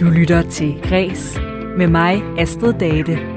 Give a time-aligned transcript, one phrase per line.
[0.00, 1.40] Du lytter til Græs
[1.76, 3.35] med mig, Astrid Date.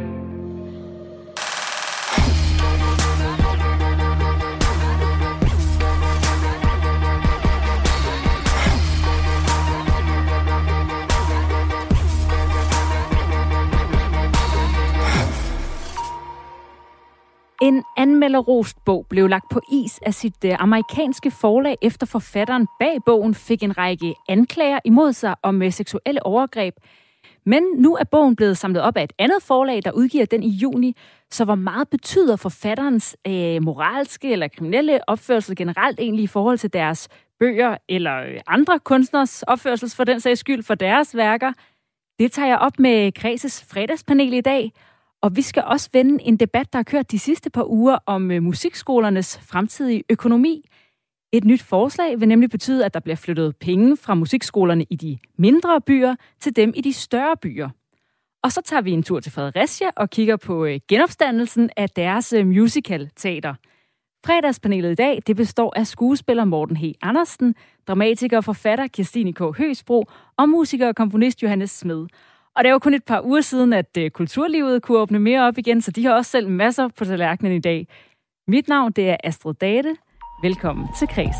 [17.99, 23.35] Anmelderrost bog blev lagt på is af sit øh, amerikanske forlag, efter forfatteren bag bogen
[23.35, 26.73] fik en række anklager imod sig om øh, seksuelle overgreb.
[27.45, 30.49] Men nu er bogen blevet samlet op af et andet forlag, der udgiver den i
[30.49, 30.95] juni.
[31.31, 36.73] Så hvor meget betyder forfatterens øh, moralske eller kriminelle opførsel generelt egentlig i forhold til
[36.73, 37.07] deres
[37.39, 41.53] bøger eller øh, andre kunstners opførsel for den sags skyld for deres værker?
[42.19, 44.71] Det tager jeg op med Kreses fredagspanel i dag–
[45.21, 48.31] og vi skal også vende en debat, der har kørt de sidste par uger om
[48.31, 50.69] øh, musikskolernes fremtidige økonomi.
[51.31, 55.17] Et nyt forslag vil nemlig betyde, at der bliver flyttet penge fra musikskolerne i de
[55.37, 57.69] mindre byer til dem i de større byer.
[58.43, 62.33] Og så tager vi en tur til Fredericia og kigger på øh, genopstandelsen af deres
[62.33, 62.61] musicalteater.
[62.61, 63.53] musical-teater.
[64.25, 66.83] Fredagspanelet i dag det består af skuespiller Morten H.
[67.01, 67.55] Andersen,
[67.87, 69.57] dramatiker og forfatter Kirstine K.
[69.57, 70.05] Høsbro
[70.37, 72.07] og musiker og komponist Johannes Smed.
[72.55, 75.47] Og det er jo kun et par uger siden, at øh, kulturlivet kunne åbne mere
[75.47, 77.87] op igen, så de har også selv masser på tallerkenen i dag.
[78.47, 79.95] Mit navn det er Astrid Date.
[80.43, 81.35] Velkommen til Kres.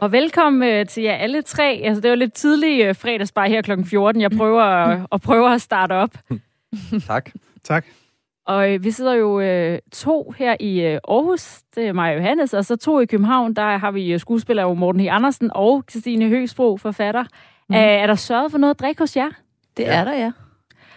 [0.00, 1.80] Og velkommen øh, til jer alle tre.
[1.84, 3.84] Altså, det var lidt tidlig øh, fredagsbar her kl.
[3.84, 4.20] 14.
[4.22, 6.10] Jeg prøver at, at prøve at starte op.
[7.08, 7.30] tak.
[7.64, 7.86] Tak.
[8.46, 12.16] Og øh, vi sidder jo øh, to her i øh, Aarhus, det er mig og
[12.16, 15.06] Johannes, og så to i København, der har vi øh, skuespiller Morten H.
[15.10, 17.24] Andersen og Christine Høgsbro, forfatter.
[17.68, 17.74] Mm.
[17.74, 19.30] Æh, er der sørget for noget at drikke hos jer?
[19.76, 20.00] Det ja.
[20.00, 20.32] er der, ja.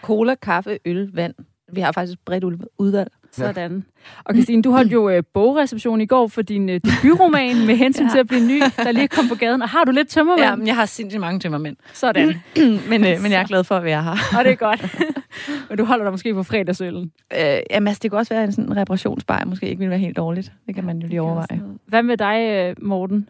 [0.01, 1.33] Cola, kaffe, øl, vand.
[1.73, 2.43] Vi har faktisk bredt
[2.77, 3.11] udvalg.
[3.31, 3.85] Sådan.
[4.23, 8.03] Og Christine, du holdt jo øh, bogreception i går for din øh, debutroman med hensyn
[8.07, 8.11] ja.
[8.11, 9.61] til at blive ny, der lige kom på gaden.
[9.61, 10.45] Og har du lidt tømmermænd?
[10.45, 11.77] Ja, men jeg har sindssygt mange tømmermænd.
[11.93, 12.27] Sådan.
[12.89, 14.11] men, øh, men jeg er glad for at være her.
[14.37, 14.95] og det er godt.
[15.69, 17.11] men du holder dig måske på fredagsøllen.
[17.33, 20.17] Øh, jamen, altså, det kan også være en sådan reparationsbar, måske ikke vil være helt
[20.17, 20.51] dårligt.
[20.67, 21.61] Det kan man jo lige overveje.
[21.87, 23.29] Hvad med dig, øh, Morten?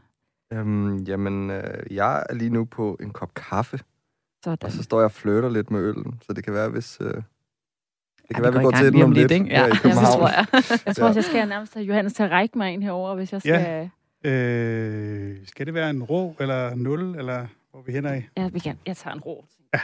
[0.53, 3.79] Øhm, jamen, øh, jeg er lige nu på en kop kaffe.
[4.43, 4.65] Sådan.
[4.65, 6.19] Og så står jeg og flirter lidt med øllen.
[6.21, 6.97] Så det kan være, hvis...
[7.01, 7.21] Øh
[8.29, 9.31] det kan ja, være, vi går til den om lidt.
[9.31, 9.45] Ikke?
[9.45, 10.45] Ja, ja, det tror jeg.
[10.85, 13.33] jeg tror også, jeg skal nærmest have Johannes til at række mig ind herover, hvis
[13.33, 13.89] jeg skal...
[14.23, 14.29] Ja.
[14.31, 18.21] Øh, skal det være en rå eller nul, eller hvor vi hænder i?
[18.37, 18.77] Ja, vi kan.
[18.85, 19.45] Jeg tager en rå.
[19.73, 19.79] Ja.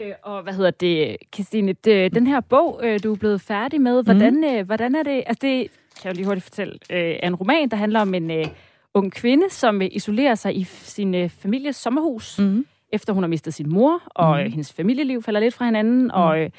[0.00, 1.72] Øh, og hvad hedder det, Christine?
[1.72, 4.44] Det, den her bog, øh, du er blevet færdig med, hvordan, mm.
[4.44, 5.22] øh, hvordan er det...
[5.26, 5.68] Altså, det
[6.00, 6.78] kan jeg jo lige hurtigt fortælle.
[6.90, 8.46] Øh, er en roman, der handler om en øh,
[8.94, 12.66] ung kvinde, som øh, isolerer sig i sin øh, families sommerhus, mm.
[12.92, 14.44] efter hun har mistet sin mor, og mm.
[14.44, 16.10] øh, hendes familieliv falder lidt fra hinanden, mm.
[16.12, 16.40] og...
[16.40, 16.50] Øh,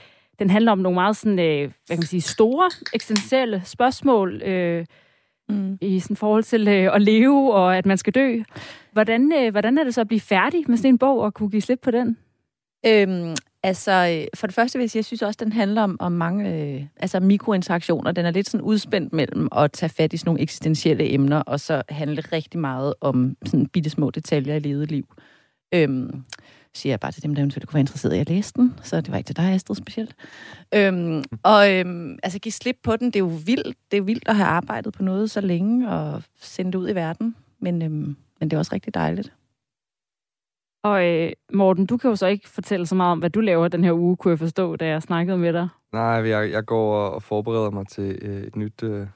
[0.42, 4.86] den handler om nogle meget sådan, øh, hvad kan man sige, store, eksistentielle spørgsmål øh,
[5.50, 5.78] mm.
[5.82, 8.42] i sådan forhold til øh, at leve og at man skal dø.
[8.92, 11.50] Hvordan, øh, hvordan er det så at blive færdig med sådan en bog og kunne
[11.50, 12.18] give slip på den?
[12.86, 16.12] Øhm, altså, for det første vil jeg sige, jeg synes også, den handler om, om
[16.12, 18.12] mange øh, altså mikrointeraktioner.
[18.12, 21.60] Den er lidt sådan udspændt mellem at tage fat i sådan nogle eksistentielle emner, og
[21.60, 25.06] så handle rigtig meget om sådan bitte små detaljer i levet liv.
[25.74, 26.24] Øhm,
[26.74, 28.74] siger jeg bare til dem, der eventuelt kunne være interesseret i at læse den.
[28.84, 30.16] Så det var ikke til dig, Astrid, specielt.
[30.74, 33.78] Øhm, og øhm, altså, give slip på den, det er jo vildt.
[33.92, 36.96] Det er vildt at have arbejdet på noget så længe og sende det ud i
[36.96, 37.36] verden.
[37.60, 39.34] Men, øhm, men det er også rigtig dejligt.
[40.84, 43.68] Og øh, Morten, du kan jo så ikke fortælle så meget om, hvad du laver
[43.68, 45.68] den her uge, kunne jeg forstå, da jeg snakkede med dig.
[45.94, 49.08] Nej, jeg, jeg går og forbereder mig til øh, et nyt øh,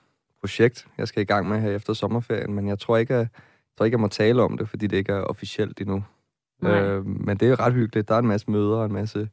[0.42, 3.30] projekt, jeg skal i gang med her efter sommerferien, men jeg tror ikke, at, jeg
[3.78, 6.04] tror ikke, jeg må tale om det, fordi det ikke er officielt endnu.
[6.68, 8.08] Øh, men det er ret hyggeligt.
[8.08, 9.30] Der er en masse møder, en masse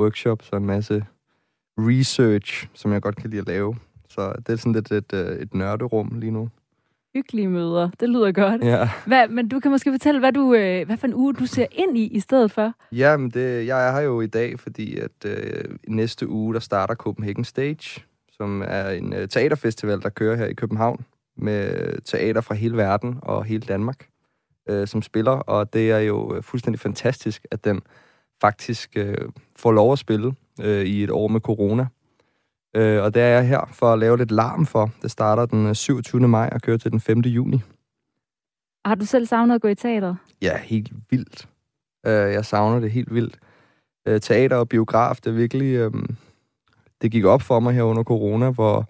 [0.00, 1.04] workshops og en masse
[1.78, 3.76] research, som jeg godt kan lide at lave.
[4.08, 6.48] Så det er sådan lidt et, et, et nørderum lige nu.
[7.14, 7.90] Hyggelige møder.
[8.00, 8.64] Det lyder godt.
[8.64, 8.90] Ja.
[9.06, 11.66] Hvad, men du kan måske fortælle, hvad, du, øh, hvad for en uge du ser
[11.72, 12.72] ind i i stedet for?
[12.92, 16.60] Ja, men det, jeg er her jo i dag, fordi at øh, næste uge, der
[16.60, 21.04] starter Copenhagen Stage, som er en øh, teaterfestival, der kører her i København
[21.36, 24.08] med teater fra hele verden og hele Danmark
[24.68, 27.80] øh, som spiller, og det er jo øh, fuldstændig fantastisk, at den
[28.40, 31.86] faktisk øh, får lov at spille øh, i et år med corona.
[32.76, 34.90] Øh, og det er jeg her for at lave lidt larm for.
[35.02, 36.22] Det starter den 27.
[36.22, 37.20] Øh, maj og kører til den 5.
[37.20, 37.60] juni.
[38.84, 40.14] Har du selv savnet at gå i teater?
[40.42, 41.48] Ja, helt vildt.
[42.06, 43.38] Øh, jeg savner det helt vildt.
[44.08, 45.74] Øh, teater og biograf, det er virkelig...
[45.74, 45.92] Øh,
[47.02, 48.88] det gik op for mig her under corona, hvor,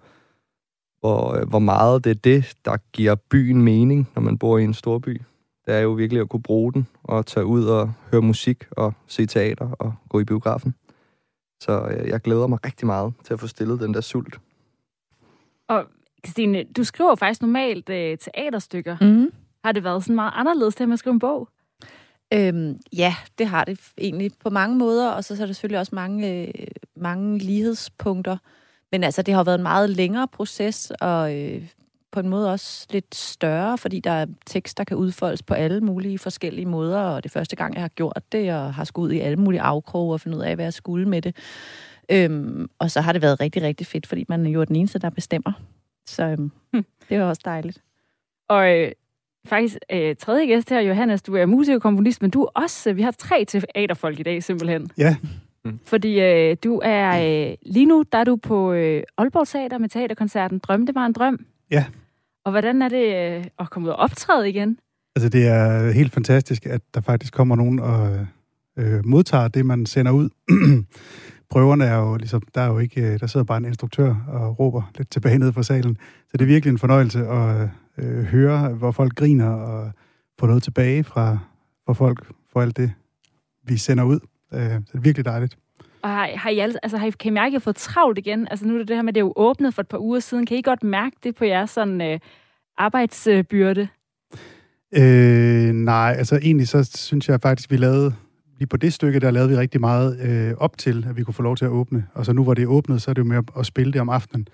[1.00, 4.64] hvor, øh, hvor meget det er det, der giver byen mening, når man bor i
[4.64, 5.20] en stor by
[5.68, 8.92] det er jo virkelig at kunne bruge den og tage ud og høre musik og
[9.06, 10.74] se teater og gå i biografen.
[11.60, 14.40] Så øh, jeg glæder mig rigtig meget til at få stillet den der sult.
[15.68, 15.84] Og
[16.24, 18.96] Christine, du skriver faktisk normalt øh, teaterstykker.
[19.00, 19.32] Mm.
[19.64, 21.48] Har det været sådan meget anderledes til at skrive en bog?
[22.34, 25.78] Øhm, ja, det har det egentlig på mange måder, og så, så er der selvfølgelig
[25.78, 26.66] også mange, øh,
[26.96, 28.36] mange lighedspunkter.
[28.92, 31.62] Men altså, det har været en meget længere proces, og øh,
[32.12, 35.80] på en måde også lidt større, fordi der er tekst, der kan udfoldes på alle
[35.80, 39.08] mulige forskellige måder, og det er første gang, jeg har gjort det, og har skulle
[39.08, 41.36] ud i alle mulige afkroge og finde ud af, hvad jeg skulle med det.
[42.10, 44.98] Øhm, og så har det været rigtig, rigtig fedt, fordi man er jo den eneste,
[44.98, 45.52] der bestemmer.
[46.06, 46.84] Så øhm, hm.
[47.08, 47.82] det var også dejligt.
[48.48, 48.92] Og øh,
[49.46, 53.02] faktisk øh, tredje gæst her, Johannes, du er musikerkomponist, men du er også, øh, vi
[53.02, 54.90] har tre teaterfolk i dag simpelthen.
[54.98, 55.16] Ja.
[55.64, 55.78] Mm.
[55.84, 59.88] Fordi øh, du er, øh, lige nu der er du på øh, Aalborg Teater med
[59.88, 61.46] teaterkoncerten Drøm, det var en drøm.
[61.70, 61.84] Ja.
[62.44, 64.78] Og hvordan er det øh, at komme ud og optræde igen?
[65.16, 68.26] Altså, det er helt fantastisk, at der faktisk kommer nogen og
[68.78, 70.28] øh, modtager det, man sender ud.
[71.50, 74.58] Prøverne er jo ligesom, der er jo ikke, øh, der sidder bare en instruktør og
[74.58, 75.96] råber lidt tilbage ned fra salen.
[76.28, 77.68] Så det er virkelig en fornøjelse at
[77.98, 79.90] øh, høre, hvor folk griner og
[80.38, 81.38] få noget tilbage fra,
[81.86, 82.92] fra folk for alt det,
[83.62, 84.20] vi sender ud.
[84.54, 85.58] Øh, så det er virkelig dejligt.
[86.02, 88.18] Og har, har I, altså, har I, kan I mærke, at I har fået travlt
[88.18, 88.48] igen?
[88.50, 89.98] Altså nu er det det her med, at det er jo åbnet for et par
[89.98, 90.46] uger siden.
[90.46, 92.18] Kan I godt mærke det på jeres sådan, øh,
[92.78, 93.88] arbejdsbyrde?
[94.96, 98.14] Øh, nej, altså egentlig så synes jeg faktisk, vi lavede,
[98.58, 101.34] lige på det stykke, der lavede vi rigtig meget øh, op til, at vi kunne
[101.34, 102.06] få lov til at åbne.
[102.14, 104.00] Og så nu hvor det er åbnet, så er det jo mere at spille det
[104.00, 104.48] om aftenen.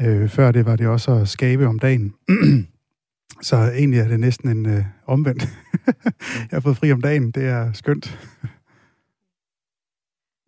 [0.00, 2.14] Øh, før det var det også at skabe om dagen.
[3.42, 5.42] så egentlig er det næsten en øh, omvendt.
[6.50, 8.18] jeg har fået fri om dagen, det er skønt.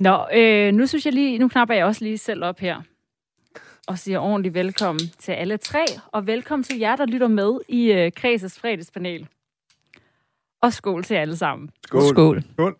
[0.02, 2.82] Nå, øh, nu synes jeg lige, nu knapper jeg også lige selv op her
[3.88, 7.93] og siger ordentligt velkommen til alle tre, og velkommen til jer, der lytter med i
[7.93, 9.28] øh, Kreses fredagspanel.
[10.62, 11.70] Og skål til alle sammen.
[11.87, 12.02] Skål.
[12.02, 12.43] Skål.
[12.52, 12.76] Skål.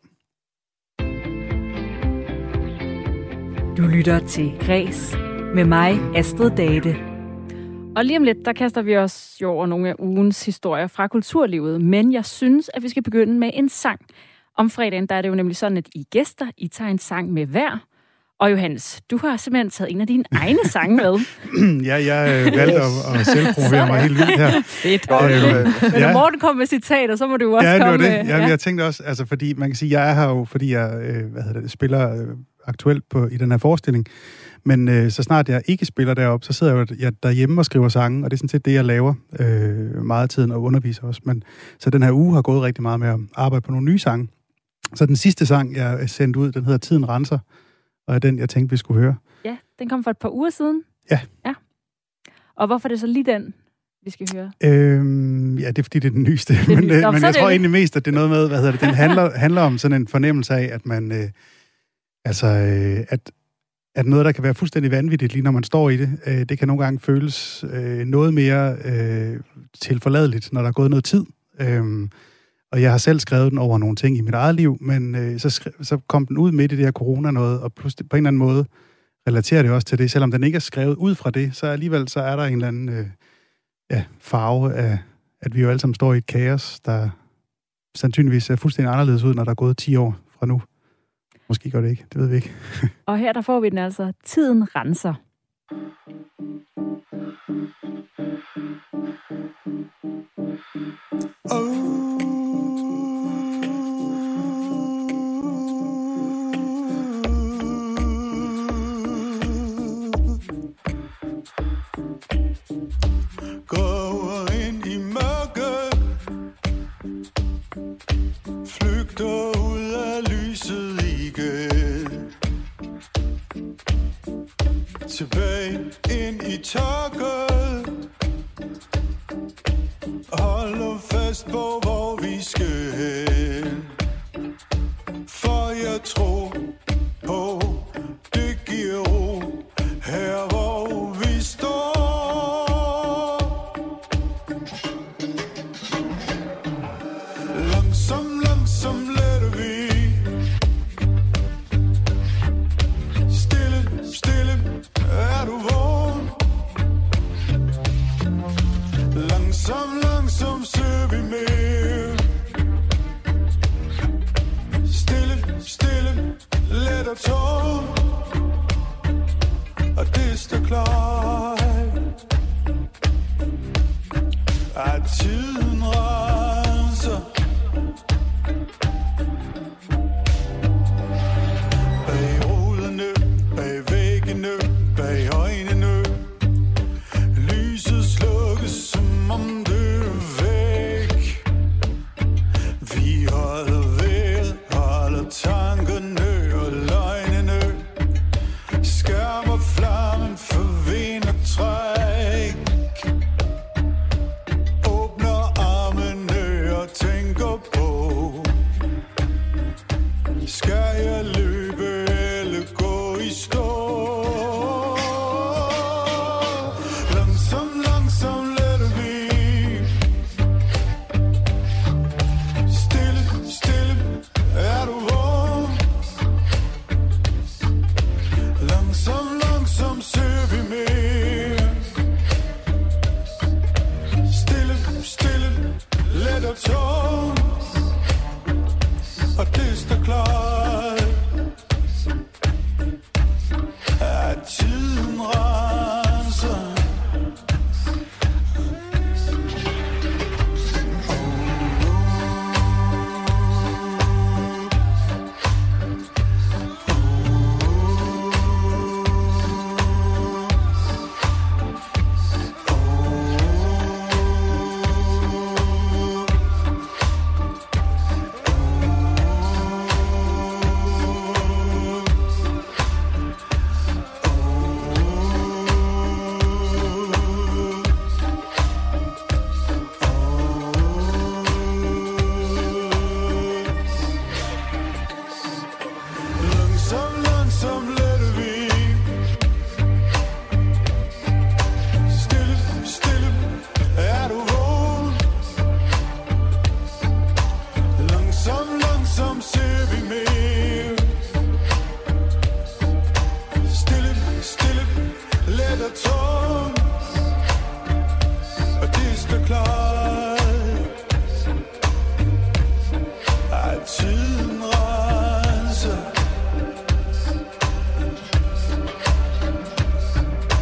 [3.77, 5.17] Du lytter til Græs
[5.55, 6.97] med mig, Astrid Date.
[7.97, 11.09] Og lige om lidt, der kaster vi os jo over nogle af ugens historier fra
[11.09, 14.01] kulturlivet, men jeg synes, at vi skal begynde med en sang.
[14.59, 17.33] Om fredagen, der er det jo nemlig sådan, at I gæster, I tager en sang
[17.33, 17.87] med hver.
[18.41, 21.19] Og Johannes, du har simpelthen taget en af dine egne sange med.
[21.91, 24.63] ja, jeg øh, valgte at, at selvprovere mig helt vildt her.
[24.83, 25.07] Fedt.
[25.11, 28.13] Øh, Men når Morten kommer med citater, så må du også ja, komme det.
[28.13, 28.47] Ja, ja.
[28.47, 31.33] jeg tænkte også, altså fordi man kan sige, jeg er her jo, fordi jeg øh,
[31.33, 32.29] hvad hedder det, spiller øh,
[32.67, 34.07] aktuelt på, i den her forestilling.
[34.65, 37.65] Men øh, så snart jeg ikke spiller derop, så sidder jeg jo jeg derhjemme og
[37.65, 40.63] skriver sange, og det er sådan set det, jeg laver øh, meget af tiden og
[40.63, 41.21] underviser også.
[41.25, 41.43] Men,
[41.79, 44.29] så den her uge har gået rigtig meget med at arbejde på nogle nye sange.
[44.95, 47.39] Så den sidste sang, jeg sendte ud, den hedder Tiden Renser,
[48.07, 49.15] og er den, jeg tænkte, vi skulle høre.
[49.45, 50.83] Ja, den kom for et par uger siden.
[51.11, 51.21] Ja.
[51.47, 51.55] Ja.
[52.57, 53.55] Og hvorfor er det så lige den,
[54.05, 54.53] vi skal høre?
[54.65, 56.55] Øhm, ja, det er fordi, det er den nyeste.
[56.55, 56.95] den men nyeste.
[56.97, 58.49] øh, Nå, men er jeg det tror jo- egentlig mest, at det er noget med,
[58.49, 61.29] hvad hedder det, den handler, handler om sådan en fornemmelse af, at man, øh,
[62.25, 63.33] altså, øh, at,
[63.95, 66.59] at noget, der kan være fuldstændig vanvittigt, lige når man står i det, øh, det
[66.59, 69.41] kan nogle gange føles øh, noget mere øh,
[69.81, 71.25] tilforladeligt, når der er gået noget tid.
[71.61, 72.11] Øhm,
[72.73, 75.41] og jeg har selv skrevet den over nogle ting i mit eget liv, men øh,
[75.41, 78.17] så, skre, så kom den ud midt i det her corona noget, og pludselig på
[78.17, 78.67] en eller anden måde
[79.29, 80.11] relaterer det også til det.
[80.11, 82.69] Selvom den ikke er skrevet ud fra det, så alligevel så er der en eller
[82.69, 83.07] anden øh,
[83.91, 84.99] ja, farve af,
[85.41, 87.11] at vi jo alle sammen står i et kaos, der
[87.95, 90.63] sandsynligvis ser fuldstændig anderledes ud, når der er gået 10 år fra nu.
[91.49, 92.53] Måske gør det ikke, det ved vi ikke.
[93.07, 94.13] Og her der får vi den altså.
[94.25, 95.15] Tiden renser.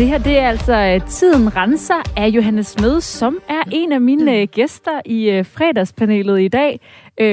[0.00, 4.00] Det her, det er altså øh, Tiden Renser af Johannes Møde, som er en af
[4.00, 6.80] mine øh, gæster i øh, fredagspanelet i dag,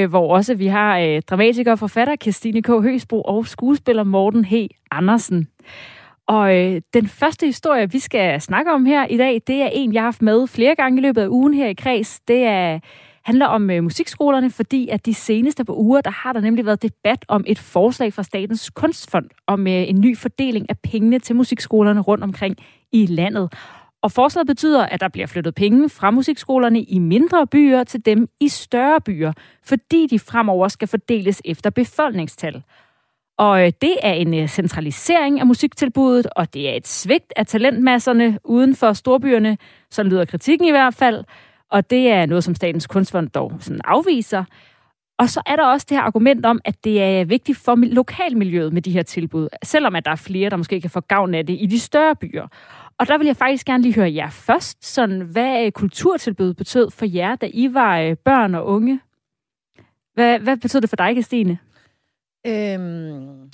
[0.09, 2.67] hvor også vi har dramatiker og forfatter Kirstine K.
[2.67, 4.53] Høsbro og skuespiller Morten H.
[4.91, 5.47] Andersen.
[6.27, 6.49] Og
[6.93, 10.07] den første historie, vi skal snakke om her i dag, det er en, jeg har
[10.07, 12.19] haft med flere gange i løbet af ugen her i Kreds.
[12.19, 12.79] Det er
[13.27, 16.81] handler om øh, musikskolerne, fordi at de seneste par uger, der har der nemlig været
[16.81, 21.35] debat om et forslag fra Statens Kunstfond om øh, en ny fordeling af pengene til
[21.35, 22.55] musikskolerne rundt omkring
[22.91, 23.53] i landet.
[24.01, 28.27] Og forslaget betyder, at der bliver flyttet penge fra musikskolerne i mindre byer til dem
[28.39, 32.63] i større byer, fordi de fremover skal fordeles efter befolkningstal.
[33.37, 37.45] Og øh, det er en øh, centralisering af musiktilbuddet, og det er et svigt af
[37.45, 39.57] talentmasserne uden for storbyerne,
[39.91, 41.23] så lyder kritikken i hvert fald.
[41.71, 44.43] Og det er noget, som Statens Kunstfond dog sådan afviser.
[45.19, 48.73] Og så er der også det her argument om, at det er vigtigt for lokalmiljøet
[48.73, 51.45] med de her tilbud, selvom at der er flere, der måske kan få gavn af
[51.45, 52.47] det i de større byer.
[52.99, 56.91] Og der vil jeg faktisk gerne lige høre jer først, sådan, hvad øh, kulturtilbud betød
[56.91, 58.99] for jer, da I var øh, børn og unge?
[60.13, 61.57] Hvad, hvad betød det for dig, Christine?
[62.47, 63.49] Øhm,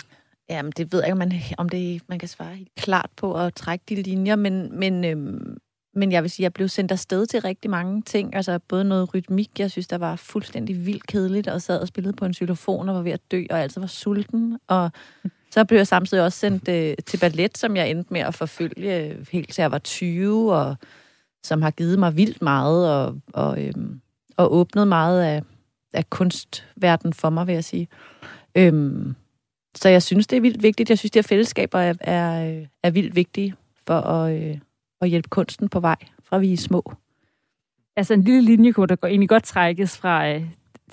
[0.50, 3.34] jamen, det ved jeg ikke, om, man, om det, man kan svare helt klart på
[3.34, 5.58] at trække de linjer, men, men øhm,
[5.96, 8.36] men jeg vil sige, at jeg blev sendt afsted til rigtig mange ting.
[8.36, 12.14] Altså både noget rytmik, jeg synes, der var fuldstændig vildt kedeligt, og sad og spillede
[12.14, 14.60] på en xylofon og var ved at dø, og altså var sulten.
[14.68, 14.92] Og
[15.52, 19.00] så blev jeg samtidig også sendt øh, til ballet, som jeg endte med at forfølge
[19.00, 20.76] øh, helt til jeg var 20, og
[21.44, 24.02] som har givet mig vildt meget, og, og, øhm,
[24.38, 25.42] og åbnet meget af,
[25.94, 27.88] af kunstverdenen for mig, vil jeg sige.
[28.56, 29.16] Øhm,
[29.76, 30.90] så jeg synes, det er vildt vigtigt.
[30.90, 33.56] Jeg synes, de her fællesskaber er, er, øh, er vildt vigtige
[33.88, 34.44] for at...
[34.44, 34.58] Øh,
[35.04, 36.94] at hjælpe kunsten på vej, fra vi er små.
[37.96, 40.42] Altså en lille linje kunne der egentlig godt trækkes fra øh,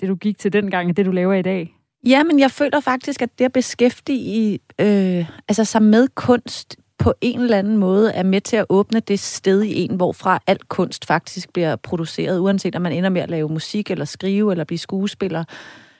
[0.01, 1.75] det, du gik til dengang, og det, du laver i dag.
[2.07, 7.13] Ja, men jeg føler faktisk, at det at beskæftige øh, altså sig med kunst på
[7.21, 10.59] en eller anden måde er med til at åbne det sted i en, hvorfra al
[10.67, 14.63] kunst faktisk bliver produceret, uanset om man ender med at lave musik eller skrive eller
[14.63, 15.43] blive skuespiller.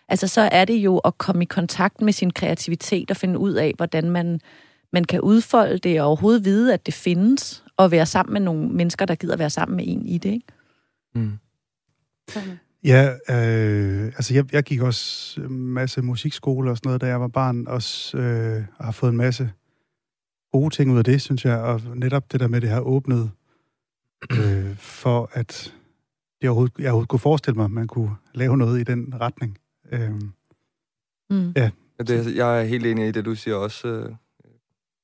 [0.10, 3.54] Altså så er det jo at komme i kontakt med sin kreativitet og finde ud
[3.54, 4.40] af, hvordan man,
[4.94, 8.70] man kan udfolde det og overhovedet vide, at det findes, at være sammen med nogle
[8.70, 10.48] mennesker, der gider være sammen med en i det, ikke?
[11.16, 11.32] Mm.
[12.84, 17.22] Ja, øh, altså jeg, jeg gik også en masse musikskole og sådan noget, da jeg
[17.22, 19.52] var barn, også øh, og har fået en masse
[20.52, 23.32] gode ting ud af det, synes jeg, og netop det der med det her åbnet
[24.32, 25.74] øh, for, at
[26.42, 29.58] jeg overhovedet, jeg overhovedet kunne forestille mig, at man kunne lave noget i den retning.
[29.92, 30.12] Øh,
[31.30, 31.54] mm.
[31.56, 31.70] Ja.
[32.00, 34.16] Det, jeg er helt enig i det, du siger også, øh,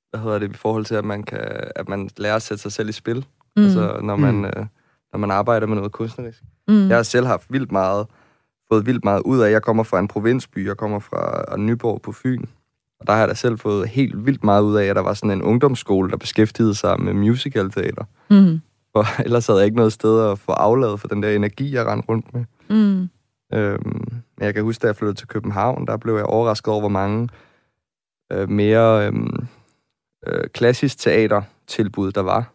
[0.09, 1.39] hvad hedder det, i forhold til, at man, kan,
[1.75, 3.25] at man lærer at sætte sig selv i spil,
[3.57, 3.63] mm.
[3.63, 4.45] altså når man, mm.
[4.45, 4.65] øh,
[5.11, 6.43] når man arbejder med noget kunstnerisk.
[6.67, 6.87] Mm.
[6.87, 8.07] Jeg har selv haft vildt meget,
[8.71, 12.11] fået vildt meget ud af, jeg kommer fra en provinsby, jeg kommer fra Nyborg på
[12.11, 12.43] Fyn,
[12.99, 15.13] og der har jeg da selv fået helt vildt meget ud af, at der var
[15.13, 18.03] sådan en ungdomsskole, der beskæftigede sig med musicalteater.
[18.29, 18.61] Mm.
[18.91, 21.85] For ellers havde jeg ikke noget sted at få afladet for den der energi, jeg
[21.85, 22.45] rendte rundt med.
[22.69, 23.09] Mm.
[23.53, 26.79] Øhm, men jeg kan huske, da jeg flyttede til København, der blev jeg overrasket over,
[26.79, 27.29] hvor mange
[28.31, 29.47] øh, mere øhm,
[30.27, 32.53] øh, klassisk teatertilbud, der var.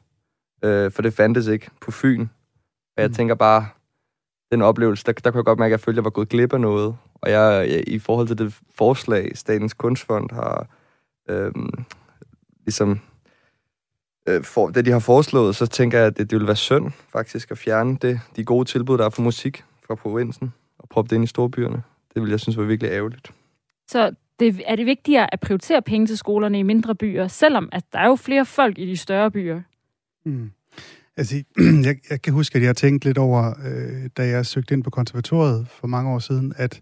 [0.64, 2.20] Øh, for det fandtes ikke på Fyn.
[2.96, 3.14] Og jeg mm.
[3.14, 3.66] tænker bare,
[4.52, 6.28] den oplevelse, der, der kunne jeg godt mærke, at jeg følte, at jeg var gået
[6.28, 6.96] glip af noget.
[7.14, 10.66] Og jeg, jeg i forhold til det forslag, Statens Kunstfond har
[11.28, 11.52] øh,
[12.64, 13.00] ligesom
[14.28, 16.92] øh, for, det, de har foreslået, så tænker jeg, at det, det ville være synd
[17.12, 21.08] faktisk at fjerne det, de gode tilbud, der er for musik fra provinsen og proppe
[21.08, 21.82] det ind i storbyerne.
[22.14, 23.32] Det vil jeg synes var virkelig ærgerligt.
[23.88, 27.84] Så det, er det vigtigere at prioritere penge til skolerne i mindre byer, selvom at
[27.92, 29.60] der er jo flere folk i de større byer?
[30.24, 30.50] Mm.
[31.16, 31.44] Altså,
[31.86, 34.90] jeg, jeg kan huske, at jeg tænkte lidt over, øh, da jeg søgte ind på
[34.90, 36.80] konservatoriet for mange år siden, at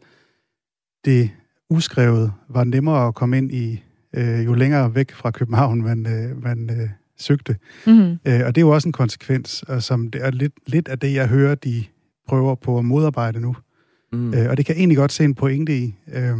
[1.04, 1.30] det
[1.70, 3.82] uskrevet var nemmere at komme ind i,
[4.16, 6.88] øh, jo længere væk fra København man, øh, man øh,
[7.18, 7.56] søgte.
[7.86, 8.18] Mm-hmm.
[8.26, 10.98] Øh, og det er jo også en konsekvens, og som det er lidt, lidt af
[10.98, 11.84] det, jeg hører, de
[12.28, 13.56] prøver på at modarbejde nu.
[14.12, 14.34] Mm.
[14.34, 15.94] Øh, og det kan egentlig godt se en pointe i.
[16.12, 16.36] Øh,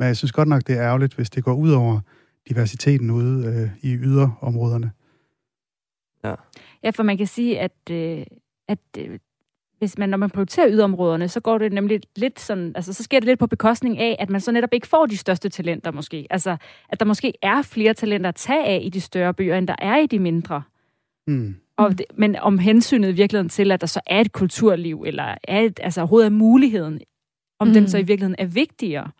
[0.00, 2.00] men jeg synes godt nok, det er ærgerligt, hvis det går ud over
[2.48, 4.90] diversiteten ude øh, i yderområderne.
[6.24, 6.34] Ja.
[6.82, 8.26] ja, for man kan sige, at, øh,
[8.68, 9.18] at øh,
[9.78, 13.20] hvis man, når man prioriterer yderområderne, så går det nemlig lidt sådan, altså så sker
[13.20, 16.26] det lidt på bekostning af, at man så netop ikke får de største talenter måske.
[16.30, 16.56] Altså,
[16.88, 19.76] at der måske er flere talenter at tage af i de større byer, end der
[19.78, 20.62] er i de mindre.
[21.26, 21.56] Mm.
[21.76, 25.34] Og det, men om hensynet i virkeligheden til, at der så er et kulturliv, eller
[25.44, 27.00] er et, altså overhovedet er muligheden,
[27.58, 27.74] om mm.
[27.74, 29.10] den så i virkeligheden er vigtigere.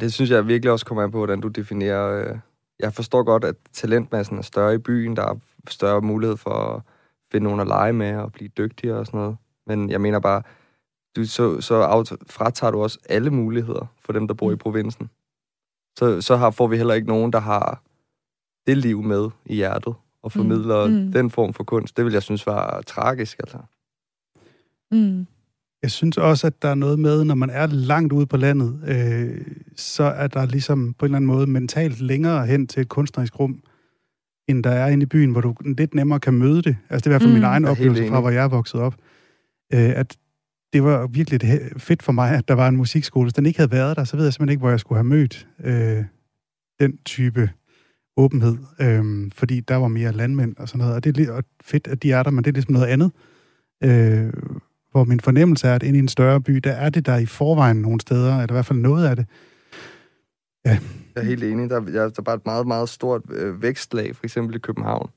[0.00, 2.30] Det synes jeg virkelig også kommer an på, hvordan du definerer...
[2.30, 2.38] Øh,
[2.78, 5.16] jeg forstår godt, at talentmassen er større i byen.
[5.16, 5.36] Der er
[5.68, 6.82] større mulighed for at
[7.32, 9.36] finde nogen at lege med og blive dygtigere og sådan noget.
[9.66, 10.42] Men jeg mener bare,
[11.16, 14.58] du, så, så fratager du også alle muligheder for dem, der bor i mm.
[14.58, 15.10] provinsen.
[15.98, 17.82] Så, så har, får vi heller ikke nogen, der har
[18.66, 19.94] det liv med i hjertet.
[20.22, 20.92] og formidler Mm.
[20.92, 20.98] mm.
[20.98, 21.12] Mm.
[21.12, 21.96] den form for kunst.
[21.96, 23.58] Det vil jeg synes var tragisk, altså.
[24.90, 25.26] Mm.
[25.82, 28.80] Jeg synes også, at der er noget med, når man er langt ude på landet,
[28.88, 29.40] øh,
[29.76, 33.40] så er der ligesom på en eller anden måde mentalt længere hen til et kunstnerisk
[33.40, 33.62] rum,
[34.48, 36.76] end der er inde i byen, hvor du lidt nemmere kan møde det.
[36.90, 37.34] Altså det er i hvert fald Mm.
[37.34, 38.94] min egen oplevelse fra, hvor jeg er vokset op.
[39.72, 40.16] Øh, at
[40.72, 43.24] det var virkelig fedt for mig, at der var en musikskole.
[43.24, 45.04] Hvis den ikke havde været der, så ved jeg simpelthen ikke, hvor jeg skulle have
[45.08, 46.04] mødt øh,
[46.80, 47.50] den type
[48.16, 48.56] åbenhed.
[48.80, 50.94] Øh, fordi der var mere landmænd og sådan noget.
[50.94, 53.12] Og det er fedt, at de er der, men det er ligesom noget andet.
[53.84, 54.32] Øh,
[54.92, 57.26] hvor min fornemmelse er, at inde i en større by, der er det der i
[57.26, 59.26] forvejen nogle steder, eller i hvert fald noget af det.
[60.64, 60.80] Jeg
[61.16, 61.70] er helt enig.
[61.70, 65.10] Der, jeg, der er bare et meget, meget stort øh, vækstlag, for eksempel i København.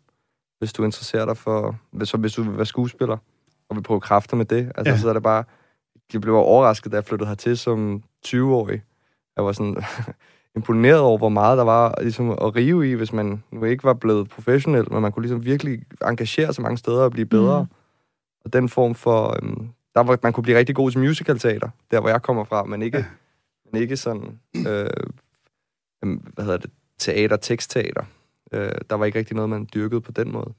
[0.59, 1.75] Hvis du interesserer dig for...
[1.91, 3.17] Hvis, så hvis du vil være skuespiller,
[3.69, 4.89] og vil prøve kræfter med det, altså, Ja.
[4.91, 4.97] ja.
[4.97, 5.43] så er det bare...
[6.13, 8.81] Jeg blev overrasket, da jeg flyttede hertil som 20-årig.
[9.37, 9.77] Jeg var sådan
[10.55, 13.93] imponeret over, hvor meget der var ligesom, at rive i, hvis man nu ikke var
[13.93, 17.63] blevet professionel, men man kunne ligesom virkelig engagere sig mange steder og blive bedre.
[17.63, 17.69] Mm.
[18.45, 19.37] Og den form for...
[19.43, 22.63] Øhm, der var, man kunne blive rigtig god til musicalteater, der hvor jeg kommer fra,
[22.63, 23.05] men ikke, Ja.
[23.73, 24.39] men ikke sådan...
[24.67, 24.85] Øh,
[26.03, 26.69] øhm, hvad hedder det?
[26.99, 28.03] Teater, tekstteater.
[28.53, 30.53] Øh, der var ikke rigtig noget, man dyrkede på den måde.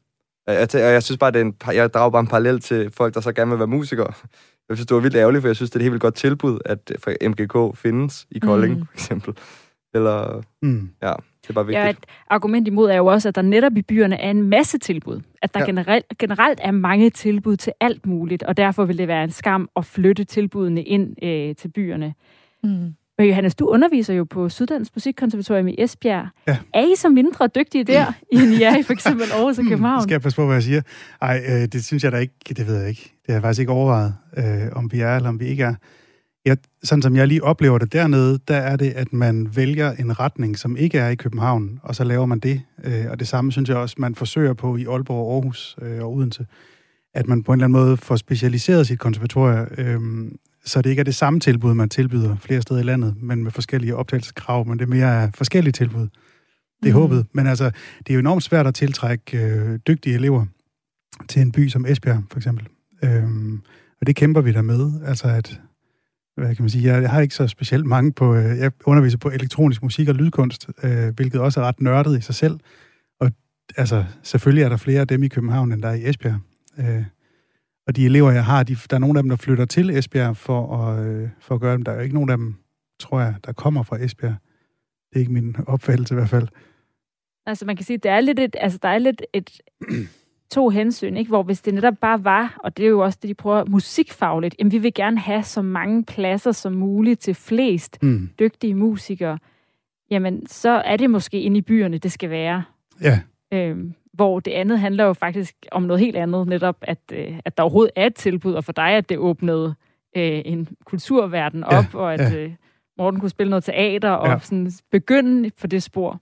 [0.46, 2.90] Og Jeg, jeg, jeg synes bare, det er en, jeg drager bare en parallel til
[2.90, 4.12] folk, der så gerne vil være musikere.
[4.68, 6.14] Jeg synes, det var vildt ærgerligt, for jeg synes, det er et helt vildt godt
[6.14, 8.86] tilbud, at for MGK findes i Kolding, mm.
[8.86, 9.34] for eksempel.
[9.94, 10.90] Eller, Mm.
[11.02, 11.12] ja,
[11.44, 11.84] det er bare vigtigt.
[11.84, 14.78] Ja, et argument imod er jo også, at der netop i byerne er en masse
[14.78, 15.20] tilbud.
[15.42, 15.66] At der ja.
[15.66, 19.68] Generelt, generelt er mange tilbud til alt muligt, og derfor vil det være en skam
[19.76, 22.14] at flytte tilbudene ind øh, til byerne.
[22.62, 22.94] Mm.
[23.18, 26.28] Men Johannes, du underviser jo på Syddansk Musikkonservatorium i Esbjerg.
[26.48, 26.58] Ja.
[26.74, 30.02] Er I så mindre dygtige der, end I er i for eksempel Aarhus og København?
[30.02, 30.82] Skal jeg passe på, hvad jeg siger?
[31.22, 33.02] Ej, øh, det synes jeg da ikke, det ved jeg ikke.
[33.02, 35.74] Det har jeg faktisk ikke overvejet, øh, om vi er eller om vi ikke er.
[36.44, 40.20] Jeg, sådan som jeg lige oplever det dernede, der er det, at man vælger en
[40.20, 42.62] retning, som ikke er i København, og så laver man det.
[42.84, 46.12] Øh, og det samme synes jeg også, man forsøger på i Aalborg, Aarhus øh, og
[46.14, 46.46] Odense.
[47.14, 50.30] At man på en eller anden måde får specialiseret sit konservatorium, øh,
[50.64, 53.50] så det ikke er det samme tilbud, man tilbyder flere steder i landet, men med
[53.50, 56.08] forskellige optagelseskrav, men det mere er forskellige tilbud.
[56.82, 57.00] Det er Mhm.
[57.02, 57.26] håbet.
[57.32, 57.64] Men altså,
[57.98, 60.46] det er jo enormt svært at tiltrække øh, dygtige elever
[61.28, 62.66] til en by som Esbjerg, for eksempel.
[63.04, 63.60] Øhm,
[64.00, 64.90] og det kæmper vi der med.
[65.06, 65.60] Altså at,
[66.36, 69.28] hvad kan man sige, jeg, har ikke så specielt mange på, øh, jeg underviser på
[69.28, 72.60] elektronisk musik og lydkunst, øh, hvilket også er ret nørdet i sig selv.
[73.20, 73.30] Og
[73.76, 76.40] altså, selvfølgelig er der flere af dem i København, end der er i Esbjerg.
[76.78, 77.04] Øh,
[77.86, 80.36] og de elever, jeg har, de, der er nogle af dem, der flytter til Esbjerg
[80.36, 81.82] for at, øh, for at gøre dem.
[81.82, 82.54] Der er jo ikke nogen af dem,
[83.00, 84.34] tror jeg, der kommer fra Esbjerg.
[85.10, 86.48] Det er ikke min opfattelse i hvert fald.
[87.46, 89.60] Altså man kan sige, det er lidt et, altså der er lidt et
[90.54, 91.28] to hensyn, ikke?
[91.28, 94.54] hvor hvis det netop bare var, og det er jo også det, de prøver musikfagligt,
[94.58, 98.30] jamen vi vil gerne have så mange pladser som muligt til flest Mm.
[98.38, 99.38] dygtige musikere,
[100.10, 102.64] jamen så er det måske inde i byerne, det skal være.
[103.00, 103.20] Ja,
[103.52, 107.56] Øhm, hvor det andet handler jo faktisk om noget helt andet, netop at, øh, at
[107.56, 109.74] der overhovedet er et tilbud, og for dig, at det åbnede
[110.16, 112.38] øh, en kulturverden Ja, op, og at ja.
[112.44, 112.52] øh,
[112.98, 114.38] Morten kunne spille noget teater, og Ja.
[114.38, 116.20] sådan begynde på det spor.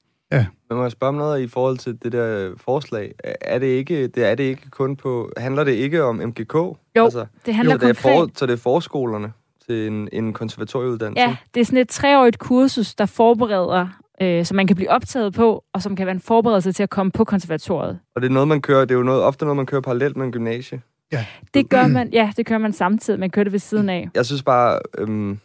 [0.68, 3.14] Men må jeg spørge om noget i forhold til det der forslag?
[3.40, 5.30] Er det ikke, det er det ikke kun på...
[5.36, 6.54] Handler det ikke om MGK?
[6.54, 8.30] Jo, altså, det handler jo, det er konkret...
[8.30, 9.32] for, så det er forskolerne
[9.66, 11.22] til en, en konservatorieuddannelse?
[11.22, 13.88] Ja, det er sådan et treårigt kursus, der forbereder,
[14.20, 16.90] øh, som man kan blive optaget på, og som kan være en forberedelse til at
[16.90, 17.98] komme på konservatoriet.
[18.14, 18.80] Og det er noget, man kører...
[18.80, 20.80] Det er jo noget, ofte noget, man kører parallelt med en gymnasie.
[21.54, 24.08] Det gør man, ja, det gør man samtidig, man kører det ved siden af.
[24.14, 24.78] Jeg synes bare...
[24.98, 25.38] Øhm,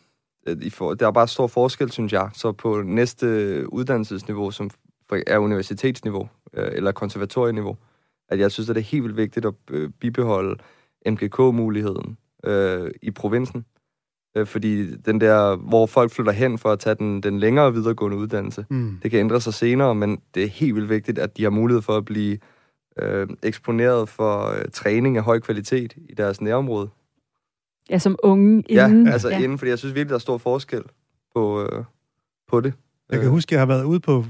[0.61, 2.29] I får, der er bare stor forskel, synes jeg.
[2.33, 3.25] Så på næste
[3.73, 4.69] uddannelsesniveau, som
[5.09, 7.77] for- er universitetsniveau, øh, eller konservatorieniveau,
[8.29, 10.55] at jeg synes, at det er helt vildt vigtigt at øh, bibeholde
[11.05, 13.65] MGK-muligheden øh, i provinsen.
[14.37, 18.17] Øh, fordi den der, hvor folk flytter hen for at tage den, den længere videregående
[18.17, 18.99] uddannelse, mm.
[19.03, 21.81] det kan ændre sig senere, men det er helt vildt vigtigt, at de har mulighed
[21.81, 22.37] for at blive
[22.99, 26.89] øh, eksponeret for øh, træning af høj kvalitet i deres nærområde.
[27.89, 29.07] Ja, som unge Ja, inden.
[29.07, 29.39] altså ja.
[29.43, 30.81] inden, fordi jeg synes virkelig, der er stor forskel
[31.35, 31.83] på, øh,
[32.49, 32.73] på det.
[33.11, 34.25] Jeg kan huske, at jeg har været ude på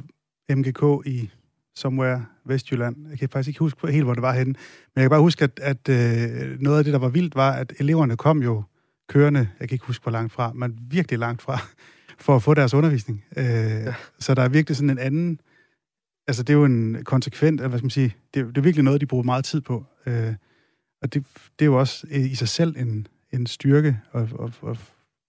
[0.49, 1.29] MGK i
[1.75, 2.95] Somewhere Vestjylland.
[3.09, 4.53] Jeg kan faktisk ikke huske helt, hvor det var henne.
[4.53, 4.55] Men
[4.95, 7.73] jeg kan bare huske, at, at øh, noget af det, der var vildt, var, at
[7.79, 8.63] eleverne kom jo
[9.09, 11.59] kørende, jeg kan ikke huske, hvor langt fra, men virkelig langt fra,
[12.25, 13.23] for at få deres undervisning.
[13.37, 13.93] Øh, ja.
[14.19, 15.39] Så der er virkelig sådan en anden...
[16.27, 18.61] Altså, det er jo en konsekvent, eller hvad skal man sige, det, er- det er
[18.61, 19.85] virkelig noget, de bruger meget tid på.
[20.05, 20.33] Øh,
[21.01, 21.23] og det,
[21.59, 23.07] det er jo også i sig selv en,
[23.39, 24.77] en styrke at, at, at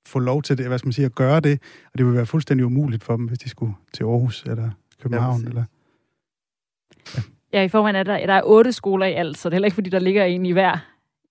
[0.06, 1.60] få lov til det, hvad skal man sige, at gøre det.
[1.92, 4.70] Og det vil være fuldstændig umuligt for dem, hvis de skulle til Aarhus eller
[5.02, 5.34] København.
[5.34, 5.48] præcis.
[5.48, 5.64] eller
[7.52, 9.66] Ja, i forvejen er der, der er otte skoler i alt, så det er heller
[9.66, 10.78] ikke, fordi der ligger en i hver,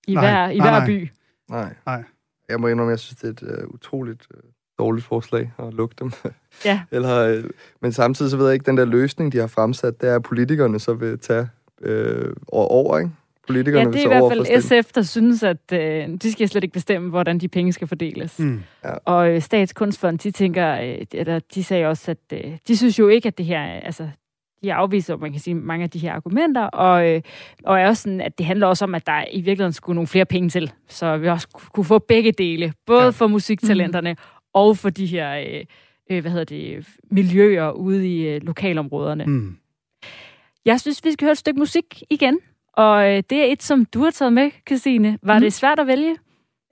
[0.08, 0.86] i Nej, hver, i nej, hver nej.
[0.88, 1.10] by.
[1.50, 1.74] Nej.
[1.86, 2.04] Nej.
[2.50, 4.40] Jeg må indrømme, jeg synes, det er et uh, utroligt uh,
[4.80, 6.12] dårligt forslag at lukke dem.
[6.66, 6.82] Ja.
[6.92, 7.44] Eller, uh,
[7.82, 10.24] men samtidig så ved jeg ikke, den der løsning, de har fremsat, det er, at
[10.24, 11.50] politikerne så vil tage
[11.82, 13.12] øh, over, ikke?
[13.48, 16.64] Politikerne Ja, det er i hvert fald SF, der synes, at øh, de skal slet
[16.64, 18.40] ikke bestemme, hvordan de penge skal fordeles.
[18.40, 18.64] Mm.
[19.06, 23.08] Og øh, Statskunstfond, de tænker, øh, eller de sagde også, at øh, de synes jo
[23.08, 24.10] ikke, at det her, er- altså,
[24.64, 27.22] de afviser, man kan sige, mange af de her argumenter, og, øh,
[27.64, 30.08] og er også sådan, at det handler også om, at der i virkeligheden skulle nogle
[30.08, 33.06] flere penge til, så vi også ku- kunne få begge dele, både Ja.
[33.06, 33.10] ja.
[33.12, 34.18] for musiktalenterne mm.
[34.54, 35.64] og for de her, øh,
[36.12, 39.26] øh, hvad hedder det, miljøer ude i øh, lokalområderne.
[39.26, 39.58] Mm.
[40.66, 42.40] Jeg synes, vi skal høre et stykke musik igen,
[42.78, 45.20] og øh, det er et, som du har taget med, Christine.
[45.24, 45.42] Var Mm.
[45.42, 46.16] det svært at vælge?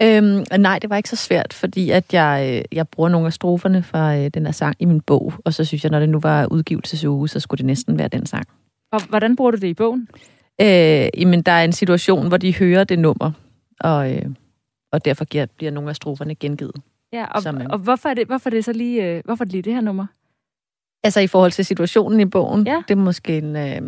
[0.01, 3.33] Øhm, nej, det var ikke så svært, fordi at jeg, øh, jeg bruger nogle af
[3.33, 6.09] stroferne fra øh, den her sang i min bog, og så synes jeg, når det
[6.09, 8.45] nu var udgivelsеsuge, så skulle det næsten være den sang.
[8.91, 10.07] Og hvordan bruger du det i bogen?
[10.61, 13.31] Øh, jamen, der er en situation, hvor de hører det nummer,
[13.79, 14.21] og, øh,
[14.91, 16.75] og derfor giver, bliver nogle af stroferne gengivet.
[17.13, 19.43] Ja, og, Som, øh, og hvorfor, er det, hvorfor er det så lige, øh, hvorfor
[19.43, 20.05] er det lige det her nummer?
[21.03, 22.83] Altså i forhold til situationen i bogen, Ja.
[22.87, 23.55] det er måske en...
[23.55, 23.81] Øh,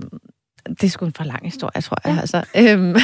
[0.70, 2.14] det er sgu en for lang historie, tror jeg.
[2.16, 2.20] Ja.
[2.20, 2.44] Altså.
[2.58, 2.96] Øhm,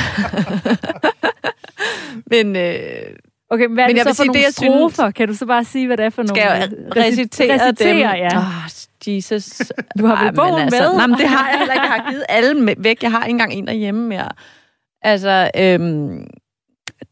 [2.31, 3.15] men øh,
[3.49, 5.11] Okay, men hvad er Men det jeg så for sige, nogle det, jeg synes- strofer?
[5.11, 6.51] Kan du så bare sige, hvad det er for skal nogle?
[6.51, 7.97] jeg Reci- recitere, recitere dem?
[7.97, 8.37] ja.
[8.37, 9.61] Oh, Jesus.
[9.99, 10.97] Du har vel bogen altså, med?
[10.97, 11.83] Nej, men det har jeg heller ikke.
[11.83, 13.03] Jeg har givet alle væk.
[13.03, 14.29] Jeg har ikke engang en derhjemme mere.
[15.01, 16.27] Altså, øhm,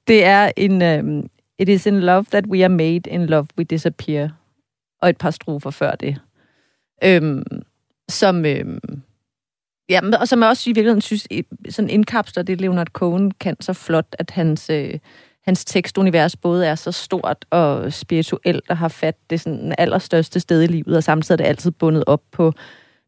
[0.07, 0.81] det er en...
[0.81, 1.27] Øhm,
[1.59, 4.29] It is in love that we are made, in love we disappear.
[5.01, 6.17] Og et par strofer før det.
[7.03, 7.43] Øhm,
[8.09, 8.45] som...
[8.45, 8.79] Øhm,
[9.91, 11.27] ja, og som jeg også i virkeligheden synes,
[11.69, 14.99] sådan indkapsler det, Leonard Cohen kan så flot, at hans, øh,
[15.45, 20.63] hans tekstunivers både er så stort og spirituelt og har fat det sådan allerstørste sted
[20.63, 22.53] i livet, og samtidig er det altid bundet op på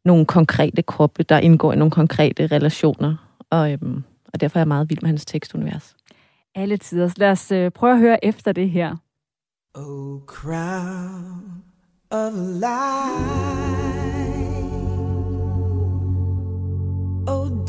[0.06, 3.16] nogle konkrete kroppe, der indgår i nogle konkrete relationer.
[3.50, 5.96] Og, øhm, og derfor er jeg meget vild med hans tekstunivers.
[6.56, 7.14] Alle tider.
[7.18, 8.96] Lad os øh, prøve at høre efter det her.
[9.76, 11.64] Oh, crown
[12.12, 14.23] of light.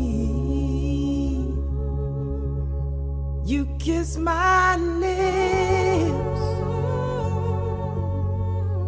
[3.44, 6.44] You kiss my lips.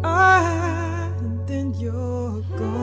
[0.03, 1.13] Ah,
[1.45, 2.74] then you're gone.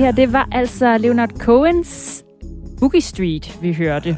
[0.00, 2.24] Her, det var altså Leonard Cohens
[2.78, 4.16] Boogie Street, vi hørte.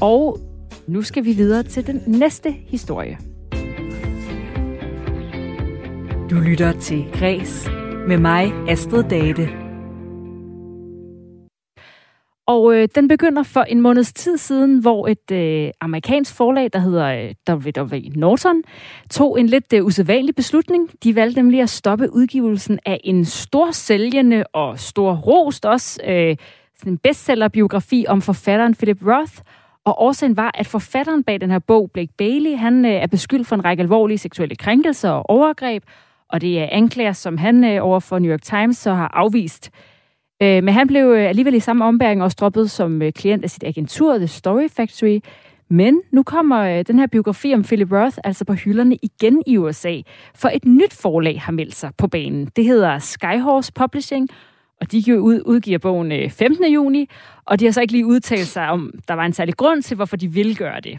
[0.00, 0.38] Og
[0.86, 3.18] nu skal vi videre til den næste historie.
[6.30, 7.70] Du lytter til Græs
[8.08, 9.67] med mig, Astrid Date.
[12.48, 16.78] Og øh, den begynder for en måneds tid siden, hvor et øh, amerikansk forlag, der
[16.78, 17.06] hedder
[17.48, 17.96] øh, W.W.
[18.14, 18.62] Norton,
[19.10, 20.90] tog en lidt øh, usædvanlig beslutning.
[21.04, 26.36] De valgte nemlig at stoppe udgivelsen af en stor sælgende og stor rost også, øh,
[26.78, 29.34] sådan en bestsellerbiografi om forfatteren Philip Roth.
[29.84, 33.46] Og årsagen var, at forfatteren bag den her bog, Blake Bailey, han øh, er beskyldt
[33.46, 35.82] for en række alvorlige seksuelle krænkelser og overgreb,
[36.28, 39.70] og det er anklager, som han øh, over for New York Times så har afvist.
[40.42, 43.50] Øh, men han blev øh, alligevel i samme ombæring også droppet som øh, klient af
[43.50, 45.20] sit agentur, The Story Factory.
[45.70, 49.56] Men nu kommer øh, den her biografi om Philip Roth altså på hylderne igen i
[49.56, 50.00] USA,
[50.34, 52.48] for et nyt forlag har meldt sig på banen.
[52.56, 54.28] Det hedder Skyhorse Publishing,
[54.80, 56.72] og de ud, udgiver bogen øh, 15.
[56.72, 57.08] juni,
[57.44, 59.94] og de har så ikke lige udtalt sig om, der var en særlig grund til,
[59.94, 60.98] hvorfor de vil gøre det.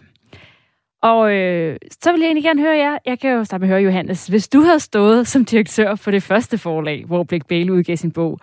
[1.02, 2.98] Og øh, så vil jeg egentlig gerne høre jer.
[3.06, 4.28] Jeg kan jo starte med at høre, Johannes.
[4.28, 8.12] Hvis du havde stået som direktør for det første forlag, hvor Blake Bale udgav sin
[8.12, 8.40] bog,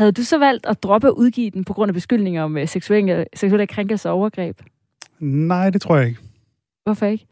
[0.00, 2.68] havde du så valgt at droppe at udgive den på grund af beskyldninger om øh,
[2.68, 4.60] seksuelle, seksuelle krænkelser og overgreb?
[5.18, 6.20] Nej, det tror jeg ikke.
[6.84, 7.26] Hvorfor ikke?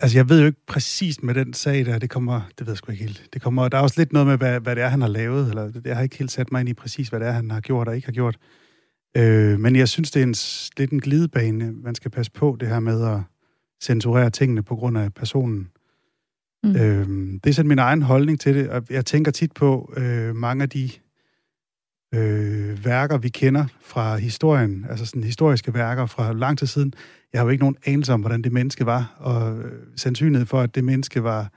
[0.00, 2.78] Altså, jeg ved jo ikke præcist med den sag der, det kommer, det ved jeg
[2.78, 3.28] sgu ikke helt.
[3.32, 5.48] Det kommer, der er også lidt noget med, hvad, hvad det er, han har lavet,
[5.48, 7.60] eller jeg har ikke helt sat mig ind i præcis, hvad det er, han har
[7.60, 8.36] gjort og ikke har gjort.
[9.16, 10.34] Øh, men jeg synes, det er en,
[10.78, 13.20] lidt en glidebane, man skal passe på, det her med at
[13.82, 15.68] censurere tingene på grund af personen.
[16.62, 16.76] Mm.
[16.76, 17.08] Øh,
[17.44, 20.62] det er sådan min egen holdning til det, og jeg tænker tit på øh, mange
[20.62, 20.90] af de
[22.14, 26.94] øh, værker, vi kender fra historien, altså sådan historiske værker fra lang tid siden.
[27.32, 29.58] Jeg har jo ikke nogen anelse om, hvordan det menneske var, og
[29.96, 31.52] sandsynligheden for, at det menneske var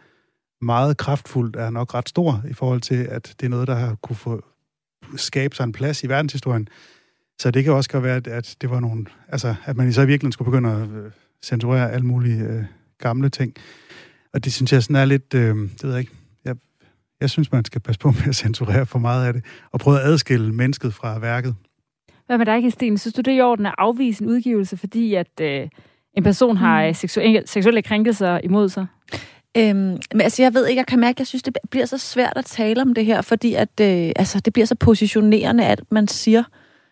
[0.62, 3.96] meget kraftfuldt, er nok ret stor i forhold til, at det er noget, der har
[3.96, 4.46] kunne få
[5.16, 6.68] skabe sig en plads i verdenshistorien.
[7.40, 10.02] Så det kan også godt være, at, at det var nogle, altså, at man så
[10.02, 11.12] i virkeligheden skulle begynde at øh,
[11.44, 12.64] censurere alle mulige øh,
[12.98, 13.54] gamle ting.
[14.34, 16.12] Og det synes jeg sådan er lidt, øh, det ved jeg ikke,
[17.22, 20.00] jeg, synes, man skal passe på med at censurere for meget af det, og prøve
[20.00, 21.56] at adskille mennesket fra værket.
[22.26, 22.98] Hvad med dig, Christine?
[22.98, 25.68] Synes du, det er i orden at afvise en udgivelse, fordi at øh,
[26.14, 28.86] en person har øh, seksuelle, seksuelle krænkelser imod sig?
[29.58, 31.98] Øhm, men altså, jeg ved ikke, jeg kan mærke, at jeg synes, det bliver så
[31.98, 35.82] svært at tale om det her, fordi at, øh, altså, det bliver så positionerende, at
[35.92, 36.44] man siger.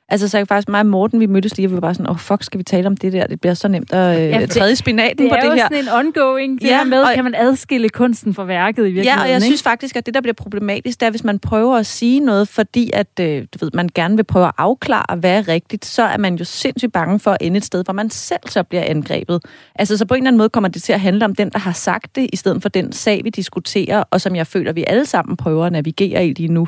[0.10, 1.94] Altså, så er jeg faktisk mig og Morten, vi mødtes lige, og vi var bare
[1.94, 3.28] sådan, åh, oh, fuck, skal vi tale om det der?
[3.28, 5.48] Det bliver så nemt at øh, Ja, det- træde i spinaten Det på er det
[5.48, 5.64] jo her.
[5.72, 8.82] sådan en ongoing, det Ja, her med, og- kan man adskille kunsten fra værket i
[8.84, 9.46] virkeligheden, Ja, og jeg ikke?
[9.46, 12.48] synes faktisk, at det, der bliver problematisk, det er, hvis man prøver at sige noget,
[12.48, 16.04] fordi at, øh, du ved, man gerne vil prøve at afklare, hvad er rigtigt, så
[16.04, 18.84] er man jo sindssygt bange for at ende et sted, hvor man selv så bliver
[18.84, 19.42] angrebet.
[19.76, 21.60] Altså, så på en eller anden måde kommer det til at handle om den, der
[21.60, 24.84] har sagt det, i stedet for den sag, vi diskuterer, og som jeg føler, vi
[24.88, 26.68] alle sammen prøver at navigere i lige nu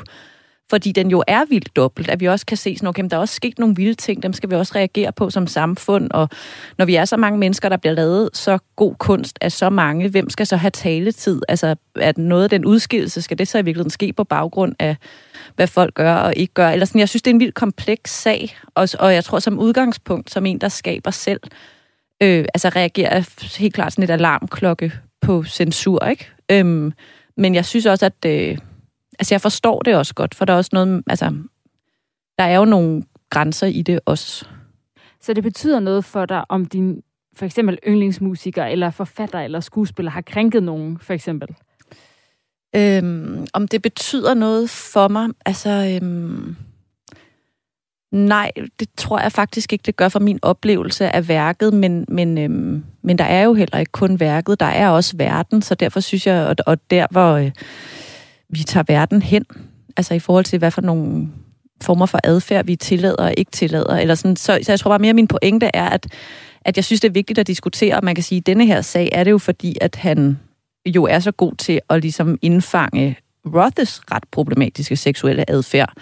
[0.70, 3.20] fordi den jo er vildt dobbelt, at vi også kan se sådan, okay, der er
[3.20, 6.28] også sket nogle vilde ting, dem skal vi også reagere på som samfund, og
[6.78, 10.08] når vi er så mange mennesker, der bliver lavet så god kunst af så mange,
[10.08, 11.42] hvem skal så have taletid?
[11.48, 14.96] Altså, at noget af den udskillelse, skal det så i virkeligheden ske på baggrund af,
[15.56, 16.68] hvad folk gør og ikke gør?
[16.68, 19.58] Eller sådan, jeg synes, det er en vildt kompleks sag, og, og jeg tror som
[19.58, 21.40] udgangspunkt, som en, der skaber selv,
[22.22, 23.28] øh, altså reagerer
[23.58, 26.28] helt klart sådan et alarmklokke på censur, ikke?
[26.50, 26.92] Øhm,
[27.36, 28.24] men jeg synes også, at...
[28.26, 28.58] Øh,
[29.20, 31.02] altså, jeg forstår det også godt, for der er også noget...
[31.06, 31.34] Altså,
[32.38, 34.46] der er jo nogle grænser i det også.
[35.20, 37.02] Så det betyder noget for dig, om din
[37.36, 41.48] for eksempel yndlingsmusiker, eller forfatter, eller skuespiller har krænket nogen, for eksempel?
[42.76, 45.28] Øhm, om det betyder noget for mig?
[45.46, 46.56] Altså, øhm,
[48.12, 52.38] nej, det tror jeg faktisk ikke, det gør for min oplevelse af værket, men, men,
[52.38, 56.00] øhm, men der er jo heller ikke kun værket, der er også verden, så derfor
[56.00, 57.50] synes jeg, og, og der hvor øh,
[58.50, 59.44] vi tager verden hen,
[59.96, 61.28] altså i forhold til, hvad for nogle
[61.82, 64.98] former for adfærd, vi tillader og ikke tillader, eller sådan, så, så jeg tror bare
[64.98, 66.06] mere, at min pointe er, at,
[66.60, 68.80] at jeg synes, det er vigtigt at diskutere, og man kan sige, at denne her
[68.80, 70.38] sag er det jo fordi, at han
[70.86, 75.92] jo er så god til at ligesom indfange Rothes ret problematiske seksuelle adfærd.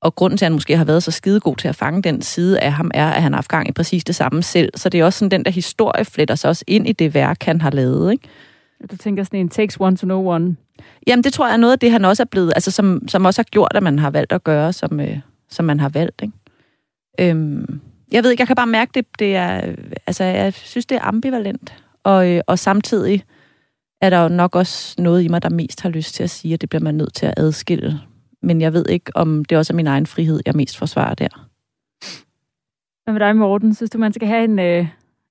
[0.00, 2.22] Og grunden til, at han måske har været så skide god til at fange den
[2.22, 4.72] side af ham, er, at han har haft gang i præcis det samme selv.
[4.76, 7.42] Så det er også sådan, den der historie fletter sig også ind i det værk,
[7.42, 8.12] han har lavet.
[8.12, 8.28] Ikke?
[8.90, 10.56] Du tænker sådan en takes one to know one.
[11.06, 13.24] Jamen, det tror jeg er noget af det, han også er blevet, altså som, som
[13.24, 15.18] også har gjort, at man har valgt at gøre, som, øh,
[15.48, 16.22] som man har valgt.
[16.22, 16.34] Ikke?
[17.20, 17.80] Øhm,
[18.12, 19.74] jeg ved ikke, jeg kan bare mærke, det, det er,
[20.06, 21.74] altså jeg synes, det er ambivalent.
[22.04, 23.24] Og, øh, og samtidig
[24.00, 26.54] er der jo nok også noget i mig, der mest har lyst til at sige,
[26.54, 28.00] at det bliver man nødt til at adskille.
[28.42, 31.48] Men jeg ved ikke, om det også er min egen frihed, jeg mest forsvarer der.
[33.04, 33.74] Hvad med dig, Morten?
[33.74, 34.86] Synes du, man skal have en, øh,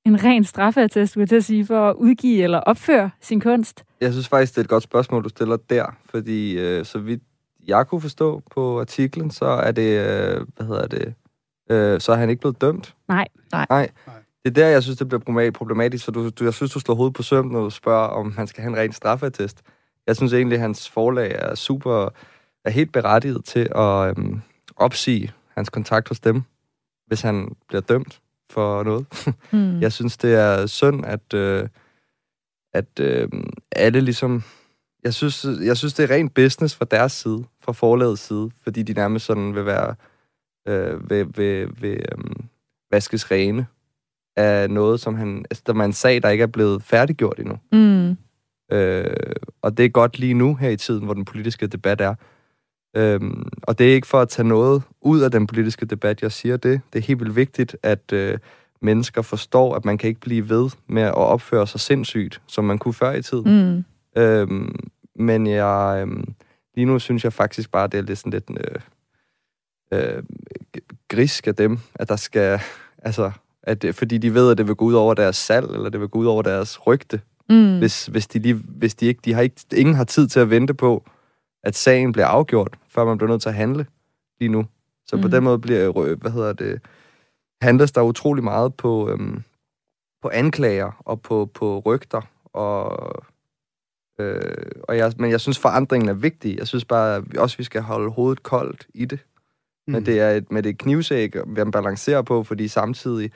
[0.07, 3.83] en ren straffeattest, du til at sige, for at udgive eller opføre sin kunst?
[4.01, 7.23] Jeg synes faktisk, det er et godt spørgsmål, du stiller der, fordi øh, så vidt
[7.67, 11.13] jeg kunne forstå på artiklen, så er det, øh, hvad hedder det,
[11.69, 12.95] øh, så er han ikke blevet dømt.
[13.07, 13.27] Nej.
[13.51, 13.65] Nej.
[13.69, 13.89] Nej.
[14.45, 16.95] Det er der, jeg synes, det bliver problematisk, for du, du, jeg synes, du slår
[16.95, 19.61] hovedet på søm, når du spørger, om han skal have en ren straffeattest.
[20.07, 22.09] Jeg synes egentlig, at hans forlag er super,
[22.65, 24.41] er helt berettiget til at øhm,
[24.75, 26.43] opsige hans kontakt hos dem,
[27.07, 28.19] hvis han bliver dømt
[28.49, 29.05] for noget.
[29.51, 29.81] Mm.
[29.81, 31.67] Jeg synes, det er synd, at, øh,
[32.73, 33.29] at øh,
[33.71, 34.43] alle ligesom...
[35.03, 38.83] Jeg synes, jeg synes, det er rent business fra deres side, fra forlagets side, fordi
[38.83, 39.95] de nærmest sådan vil være...
[40.67, 42.35] Øh, vil, vil, vil øh,
[42.91, 43.67] vaskes rene
[44.35, 45.45] af noget, som han...
[45.49, 47.57] Altså, der er en sag, der ikke er blevet færdiggjort endnu.
[47.71, 48.17] Mm.
[48.71, 52.15] Øh, og det er godt lige nu her i tiden, hvor den politiske debat er.
[52.97, 56.31] Øhm, og det er ikke for at tage noget ud af den politiske debat, jeg
[56.31, 56.81] siger det.
[56.93, 58.37] Det er helt vildt vigtigt, at øh,
[58.81, 62.77] mennesker forstår, at man kan ikke blive ved med at opføre sig sindssygt, som man
[62.77, 63.83] kunne før i tiden.
[64.15, 64.21] Mm.
[64.21, 64.75] Øhm,
[65.15, 66.23] men jeg, øhm,
[66.75, 68.49] lige nu synes jeg faktisk bare, det er lidt sådan lidt
[69.91, 70.23] øh, øh,
[71.07, 72.59] grisk af dem, at der skal,
[73.07, 73.31] altså,
[73.63, 75.99] at, det- fordi de ved, at det vil gå ud over deres salg, eller det
[75.99, 77.77] vil gå ud over deres rygte, Mm.
[77.77, 80.49] hvis, hvis de lige, hvis de ikke, de har ikke, ingen har tid til at
[80.49, 81.03] vente på,
[81.63, 83.85] at sagen bliver afgjort, før man bliver nødt til at handle
[84.39, 84.65] lige nu.
[85.05, 85.21] Så mm.
[85.21, 85.31] på Mm.
[85.31, 86.81] den måde bliver, rø- hvad hedder det,
[87.61, 89.43] handles der utrolig meget på, øhm,
[90.21, 92.21] på anklager og på, på rygter.
[92.53, 93.11] Og,
[94.19, 96.57] øh, og jeg, men jeg synes, forandringen er vigtig.
[96.57, 99.19] Jeg synes bare, at vi også, vi skal holde hovedet koldt i det.
[99.87, 99.93] Mm.
[99.93, 103.31] Men det er et, med det knivsæg, man balancerer på, fordi samtidig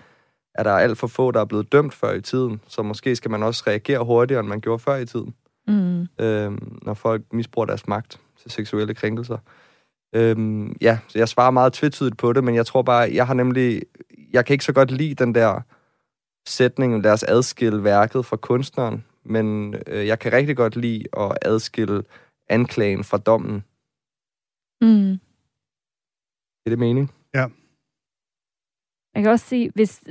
[0.56, 2.62] er der alt for få, der er blevet dømt før i tiden.
[2.68, 5.36] Så måske skal man også reagere hurtigere, end man gjorde før i tiden
[5.72, 6.08] Mm.
[6.26, 9.38] øhm, når folk misbruger deres magt til seksuelle krænkelser.
[10.16, 13.34] Øhm, ja, så jeg svarer meget tvetydigt på det, men jeg tror bare, jeg har
[13.34, 13.82] nemlig,
[14.34, 15.62] jeg kan ikke så godt lide den der
[16.48, 21.38] sætning, lad os adskille værket fra kunstneren, men øh, jeg kan rigtig godt lide at
[21.42, 22.04] adskille
[22.50, 23.64] anklagen fra dommen.
[24.82, 25.14] Mm.
[26.66, 27.12] Er det mening?
[29.16, 30.04] Jeg kan også sige, hvis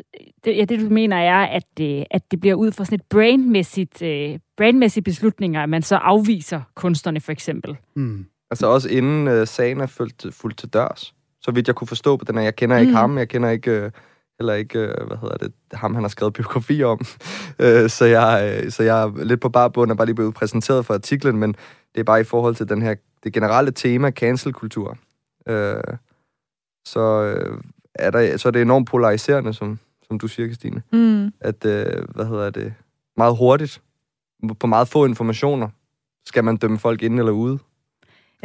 [0.44, 3.04] det, ja, det du mener er, at det, at det bliver ud fra sådan et
[3.10, 7.76] brandmæssigt, øh, brandmæssige beslutninger, at man så afviser kunstnerne for eksempel.
[7.96, 8.26] Mm.
[8.50, 11.14] Altså også inden øh, sagen er fuldt, fuldt til dørs.
[11.40, 12.96] Så vidt jeg kunne forstå på den her, jeg kender ikke Mm.
[12.96, 13.90] ham, jeg kender ikke, øh,
[14.40, 17.00] heller ikke, øh, hvad hedder det, ham han har skrevet biografi om.
[17.62, 20.34] øh, så, jeg, øh, så jeg er lidt på bare bund og bare lige blevet
[20.34, 21.56] præsenteret for artiklen, men
[21.94, 22.94] det er bare i forhold til den her,
[23.24, 24.98] det generelle tema, cancel-kultur.
[25.48, 25.82] Øh,
[26.86, 27.58] så, øh,
[27.94, 30.82] er der, så er det enormt polariserende, som, som du siger, Christine.
[30.92, 31.32] Mm.
[31.40, 32.74] At, øh, hvad hedder det,
[33.16, 33.82] meget hurtigt,
[34.60, 35.68] på meget få informationer,
[36.26, 37.58] skal man dømme folk ind eller ude.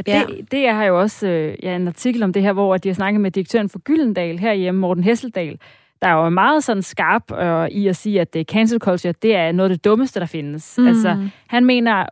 [0.08, 2.78] Ja, det, det er har jo også øh, ja, en artikel om det her, hvor
[2.78, 5.60] de har snakket med direktøren for Gyldendal herhjemme, Morten Hesseldal,
[6.06, 9.36] der er jo meget sådan skarp øh, i at sige, at det cancel culture, det
[9.36, 10.76] er noget af det dummeste, der findes.
[10.78, 10.88] Mm.
[10.88, 12.06] Altså, han mener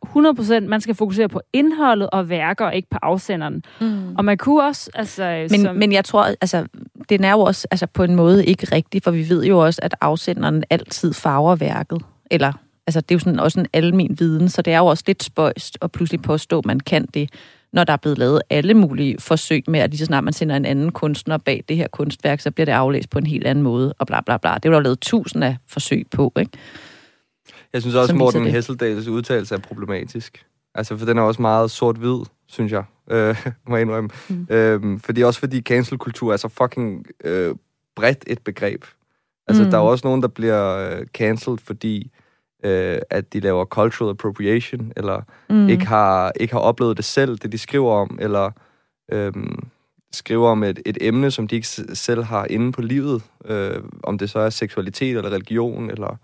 [0.64, 3.64] 100% man skal fokusere på indholdet og værker, og ikke på afsenderen.
[3.82, 4.16] Mm.
[4.16, 5.48] Og man kunne også, altså...
[5.52, 6.66] Men, som, men jeg tror, altså,
[7.10, 9.80] den er jo også altså, på en måde ikke rigtig, for vi ved jo også,
[9.84, 12.02] at afsenderen altid farver værket.
[12.32, 12.54] Eller,
[12.88, 15.24] altså, det er jo sådan også en almen viden, så det er jo også lidt
[15.24, 17.30] spøjst at pludselig påstå, at man kan det,
[17.74, 20.56] når der er blevet lavet alle mulige forsøg med, at lige så snart man sender
[20.56, 23.64] en anden kunstner bag det her kunstværk, så bliver det aflæst på en helt anden
[23.64, 24.54] måde, og bla bla bla.
[24.56, 26.52] Det er jo lavet tusind af forsøg på, ikke?
[27.74, 28.46] Jeg synes også, Morten.
[28.48, 30.46] Hesseldals udtalelse er problematisk.
[30.76, 34.10] Altså, for den er også meget sort-hvid, synes jeg, øh, må jeg indrømme.
[34.30, 34.48] Mm.
[34.50, 37.56] Øhm, fordi også fordi cancel-kultur er så fucking øh,
[37.96, 38.86] bredt et begreb.
[39.48, 39.72] Altså, Mm.
[39.72, 42.12] der er også nogen, der bliver øh, cancelled, fordi
[42.64, 45.70] øh, at de laver cultural appropriation, eller Mm.
[45.70, 48.52] ikke, har, ikke har oplevet det selv, det de skriver om, eller
[49.12, 49.68] øhm,
[50.14, 54.18] skriver om et, et emne, som de ikke selv har inde på livet, øh, om
[54.18, 56.18] det så er seksualitet eller religion, eller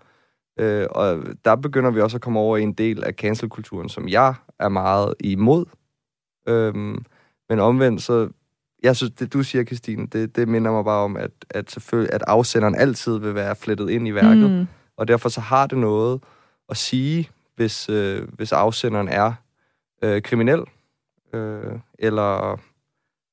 [0.60, 4.08] øh, og der begynder vi også at komme over i en del af cancelkulturen, som
[4.08, 5.64] jeg er meget imod.
[6.48, 7.04] Øhm,
[7.50, 8.28] men omvendt, så
[8.82, 12.14] jeg synes, det du siger, Christine, det, det minder mig bare om, at, at selvfølgelig,
[12.14, 14.66] at afsenderen altid vil være flettet ind i værket, Mm.
[15.00, 16.20] Og derfor så har det noget
[16.68, 19.32] at sige, hvis, øh, hvis afsenderen er
[20.02, 20.60] øh, kriminel,
[21.34, 21.60] øh,
[21.98, 22.60] eller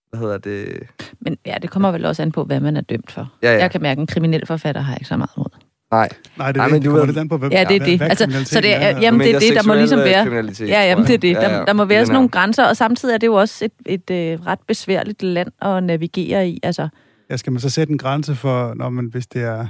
[0.09, 0.84] hvad hedder det?
[1.20, 3.32] Men ja, det kommer vel også an på, hvad man er dømt for.
[3.43, 3.59] Ja, ja.
[3.59, 5.49] Jeg kan mærke, at en kriminel forfatter har ikke så meget imod.
[5.91, 6.86] Nej, Nej, det, Nej, er men det.
[6.89, 7.97] kommer ved- lidt an på, hvad, Ja, det er det.
[7.97, 10.68] hvad Altså, så det er- jamen, det er det, der må ligesom øh, være- kriminalitet,
[10.70, 11.36] Ja, jamen det er det.
[11.36, 13.72] Der, der må være sådan nogle grænser, og samtidig er det jo også et,
[14.09, 16.59] et, et ret besværligt land at navigere i.
[16.63, 16.88] Altså,
[17.30, 19.68] Ja, skal man så sætte en grænse for, når man, hvis det er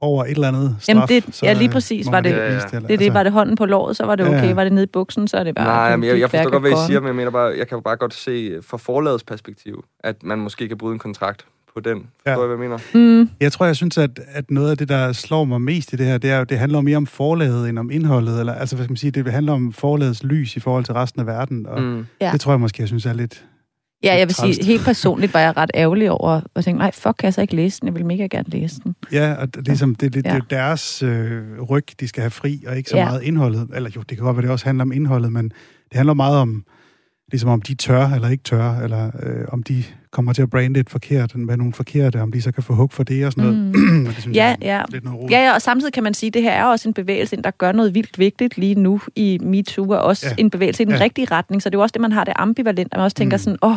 [0.00, 2.52] over et eller andet straf, Jamen, det- så ja, lige præcis var det- ikke Ja,
[2.52, 2.58] ja.
[2.80, 4.48] det er det, var det hånden på låret, så var det Ja, okay.
[4.48, 4.54] ja.
[4.54, 5.64] Var det nede i buksen, så er det bare...
[5.66, 7.76] Nej, men jeg, jeg forstår godt, hvad I siger, men jeg mener bare, jeg kan
[7.76, 11.44] jo bare godt se fra forlagets perspektiv, at man måske kan bryde en kontrakt
[11.74, 12.06] på den.
[12.26, 12.30] Ja.
[12.34, 13.22] Forstår I, hvad jeg mener?
[13.22, 15.96] Mm, Jeg tror, jeg synes, at, at noget af det, der slår mig mest i
[15.96, 18.40] det her, det er det handler mere om forlaget end om indholdet.
[18.40, 21.20] Eller, altså, hvad skal man sige, det handler om forlagets lys i forhold til resten
[21.20, 21.66] af verden.
[21.66, 22.06] Og mm.
[22.20, 22.30] Ja.
[22.32, 23.44] det tror jeg måske, jeg synes er lidt...
[24.02, 27.14] ja, jeg vil sige, helt personligt var jeg ret ærgerlig over, og tænkte, nej, fuck,
[27.18, 27.86] kan jeg så ikke læse den?
[27.88, 28.94] Jeg vil mega gerne læse den.
[29.12, 30.56] Ja, og ligesom, det, det, det er Ja.
[30.56, 33.04] deres øh, ryg, de skal have fri, og ikke så Ja.
[33.04, 33.68] meget indholdet.
[33.74, 36.36] Eller jo, det kan godt være, det også handler om indholdet, men det handler meget
[36.38, 36.64] om,
[37.30, 40.80] ligesom om de tør eller ikke tør, eller øh, om de kommer til at brande
[40.80, 43.44] et forkert, med nogle forkerte, om de så kan få hug for det og sådan
[43.52, 43.74] noget.
[43.74, 44.06] Mm.
[44.06, 44.82] og det synes Ja, jeg ja.
[44.88, 45.30] lidt noget rod.
[45.30, 47.50] Ja, ja, og samtidig kan man sige, at det her er også en bevægelse, der
[47.50, 50.34] gør noget vildt vigtigt lige nu i MeToo, og også Ja.
[50.38, 51.00] en bevægelse i den Ja.
[51.00, 51.62] rigtige retning.
[51.62, 53.38] Så det er jo også det, man har det ambivalent, at man også tænker Mm.
[53.42, 53.76] sådan, åh,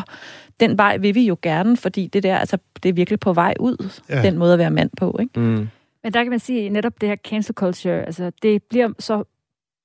[0.60, 3.54] den vej vil vi jo gerne, fordi det der, altså, det er virkelig på vej
[3.60, 4.22] ud, ja.
[4.22, 5.40] den måde at være mand på, ikke?
[5.40, 5.68] Mm.
[6.04, 9.24] Men der kan man sige, at netop det her cancel culture, altså det bliver så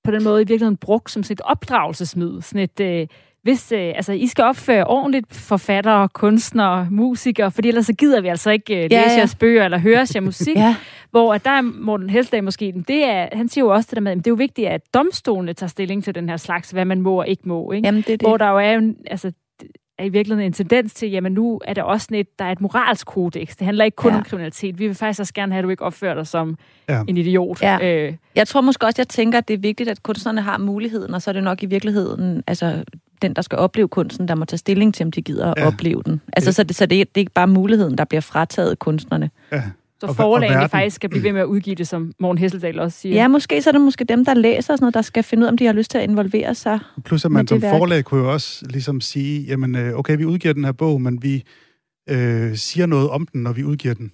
[0.05, 2.43] på den måde i virkeligheden brugt som sådan et opdragelsesmiddel.
[2.43, 3.07] Sådan et, øh,
[3.43, 8.29] hvis, øh, altså, I skal opføre ordentligt forfattere, kunstnere, musikere, fordi ellers så gider vi
[8.29, 9.17] altså ikke øh, læse Ja, ja.
[9.17, 10.57] jeres bøger eller høre jeres musik.
[10.67, 10.77] Ja,
[11.11, 14.01] Hvor at der er Morten Helsdag måske, det er, han siger jo også det der
[14.03, 16.85] med, at det er jo vigtigt, at domstolene tager stilling til den her slags, hvad
[16.85, 17.73] man må og ikke må.
[17.73, 17.87] Ikke?
[17.87, 18.29] jamen det er det.
[18.29, 19.33] Hvor der jo er, jo, altså,
[19.99, 22.53] er i virkeligheden en tendens til, jamen nu er der også sådan et, der er
[22.53, 23.57] et moralsk kodex.
[23.57, 24.17] Det handler ikke kun Ja.
[24.19, 24.79] om kriminalitet.
[24.79, 26.57] Vi vil faktisk også gerne have, at du ikke opfører dig som
[26.89, 27.03] ja.
[27.09, 27.63] en idiot.
[27.63, 27.79] Ja.
[28.07, 31.15] Øh, Jeg tror måske også, jeg tænker, at det er vigtigt, at kunstnerne har muligheden,
[31.15, 32.85] og så er det nok i virkeligheden, altså
[33.23, 35.63] den, der skal opleve kunsten, der må tage stilling til, om de gider at Ja.
[35.63, 35.69] ja.
[35.69, 36.21] opleve den.
[36.33, 38.79] Altså, Det- så, det, så det, er, det er ikke bare muligheden, der bliver frataget
[38.79, 39.31] kunstnerne.
[39.53, 39.63] Ja.
[40.01, 40.69] så Og- og forlagene verden.
[40.71, 43.15] faktisk skal blive ved med at udgive det, som Morten Hesseldal også siger.
[43.15, 45.41] Ja, måske så er det måske dem, der læser og sådan noget, der skal finde
[45.43, 46.79] ud af, om de har lyst til at involvere sig.
[47.05, 47.73] Plus at man som værk.
[47.79, 51.23] forlag kunne jo også ligesom sige, jamen øh, okay, vi udgiver den her bog, men
[51.23, 51.43] vi
[52.11, 54.13] øh, siger noget om den, når vi udgiver den,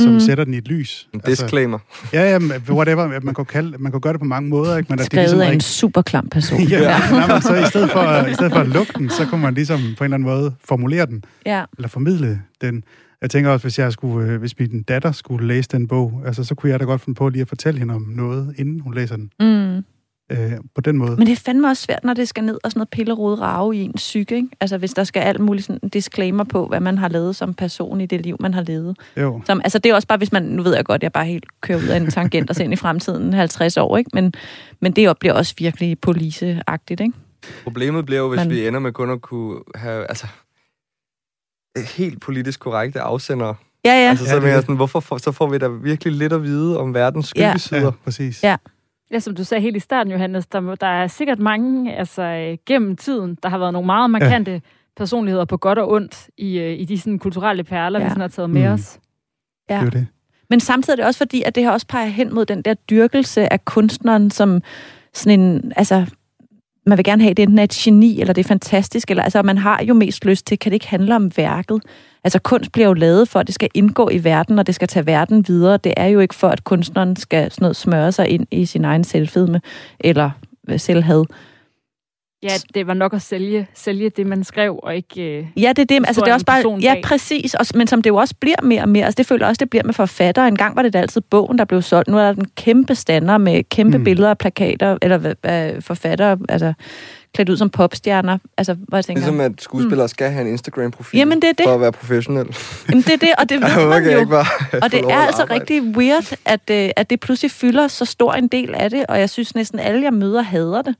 [0.00, 0.20] som Mhm.
[0.20, 1.08] sætter den i et lys.
[1.14, 1.78] En disclaimer.
[2.12, 3.20] ja, ja, men whatever.
[3.20, 4.86] Man kan, kalde, man kan gøre det på mange måder, ikke?
[4.88, 6.60] Men at det Skrevet ligesom af en ikke- super klam person.
[6.72, 6.98] ja, ja.
[7.10, 9.54] Nej, men så i stedet, for, i stedet for at lukke den, så kunne man
[9.54, 11.64] ligesom på en eller anden måde formulere den, ja.
[11.78, 12.84] eller formidle den.
[13.22, 16.44] Jeg tænker også, hvis, jeg skulle, øh, hvis min datter skulle læse den bog, altså,
[16.44, 18.94] så kunne jeg da godt finde på lige at fortælle hende om noget, inden hun
[18.94, 19.30] læser den.
[19.40, 19.84] Mm.
[20.32, 21.16] Øh, på den måde.
[21.16, 23.76] Men det er fandme også svært, når det skal ned og sådan noget pillerod rave
[23.76, 24.48] i en psyke, ikke?
[24.60, 27.54] Altså hvis der skal alt muligt sådan en disclaimer på, hvad man har lavet som
[27.54, 28.96] person i det liv, man har levet.
[29.16, 29.42] Jo.
[29.46, 31.44] Som, altså det er også bare, hvis man, nu ved jeg godt, jeg bare helt
[31.60, 34.10] kører ud af en tangent og ser ind i fremtiden 50 år, ikke?
[34.14, 34.32] Men,
[34.80, 37.12] men det bliver også virkelig policeagtigt, ikke?
[37.64, 40.26] Problemet bliver jo, hvis Men- vi ender med kun at kunne have, altså,
[41.96, 43.54] helt politisk korrekte afsendere.
[43.84, 44.08] Ja, ja.
[44.10, 46.32] Altså, så, Ja, ja, det jeg sådan, hvorfor får, så får vi da virkelig lidt
[46.32, 47.50] at vide om verdens Ja.
[47.56, 47.84] skyggesider.
[47.84, 48.42] Ja, præcis.
[48.42, 48.56] Ja.
[49.10, 52.58] Ja, som du sagde helt i starten, Johannes, der, der er sikkert mange altså, øh,
[52.66, 54.60] gennem tiden, der har været nogle meget markante ja.
[54.96, 58.02] personligheder på godt og ondt i, øh, i de sådan, kulturelle perler, ja.
[58.02, 58.08] Ja.
[58.08, 58.72] vi sådan har taget med Mm.
[58.74, 58.98] os.
[59.68, 60.06] Det er det.
[60.50, 62.74] Men samtidig er det også fordi, at det her også peger hen mod den der
[62.74, 64.62] dyrkelse af kunstneren som
[65.14, 66.06] sådan en, altså,
[66.86, 69.22] man vil gerne have, at det enten er et geni, eller det er fantastisk, eller
[69.22, 71.82] altså, man har jo mest lyst til, kan det ikke handle om værket?
[72.24, 74.88] Altså, kunst bliver jo lavet for, at det skal indgå i verden, og det skal
[74.88, 75.76] tage verden videre.
[75.76, 78.84] Det er jo ikke for, at kunstneren skal sådan noget smøre sig ind i sin
[78.84, 79.60] egen selvfedme,
[80.00, 80.30] eller
[80.68, 81.24] øh, selvhad.
[82.44, 85.22] Ja, det var nok at sælge, sælge det, man skrev, og ikke...
[85.38, 86.04] Øh, Ja, det er det.
[86.06, 87.54] Altså, det er også bare, ja, præcis.
[87.54, 89.04] Og, men som det jo også bliver mere og mere.
[89.04, 90.48] Altså, det føler jeg også, det bliver med forfattere.
[90.48, 92.08] En gang var det da altid bogen, der blev solgt.
[92.08, 94.00] Nu er der den kæmpe stander med kæmpe Mm.
[94.00, 94.04] mm.
[94.04, 96.72] billeder og plakater, eller hvad, forfattere, altså
[97.34, 98.38] klædt ud som popstjerner.
[98.58, 101.64] Altså, hvor jeg tænker, Ligesom at skuespillere skal have en Instagram-profil Jamen, det er det.
[101.64, 102.46] for at være professionel.
[102.88, 104.18] jamen, det er det, og det ved man jo.
[104.18, 104.46] ikke bare
[104.82, 105.60] Og det er altså arbejde?
[105.60, 109.18] rigtig weird, at, øh, at det pludselig fylder så stor en del af det, og
[109.20, 110.94] jeg synes næsten alle, jeg møder, hader det.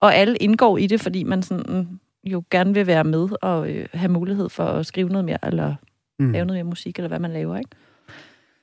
[0.00, 1.98] Og alle indgår i det, fordi man sådan, mm,
[2.30, 5.74] jo gerne vil være med og øh, have mulighed for at skrive noget mere, eller
[6.18, 6.32] Mm.
[6.32, 7.70] lave noget mere musik, eller hvad man laver, ikke?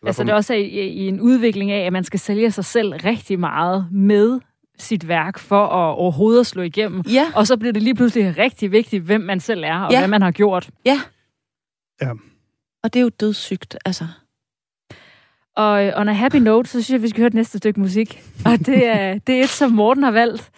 [0.05, 2.93] Altså det er også i, i en udvikling af, at man skal sælge sig selv
[2.93, 4.39] rigtig meget med
[4.79, 7.01] sit værk for at overhovedet at slå igennem.
[7.11, 9.99] Ja, Og så bliver det lige pludselig rigtig vigtigt, hvem man selv er, og Ja.
[9.99, 10.69] hvad man har gjort.
[10.85, 10.99] ja.
[12.01, 12.11] Ja.
[12.83, 14.07] Og det er jo dødssygt, altså.
[15.55, 17.79] Og og on a happy note, så synes jeg, vi skal høre det næste stykke
[17.79, 18.23] musik.
[18.45, 20.51] Og det er, det er et, som Morten har valgt.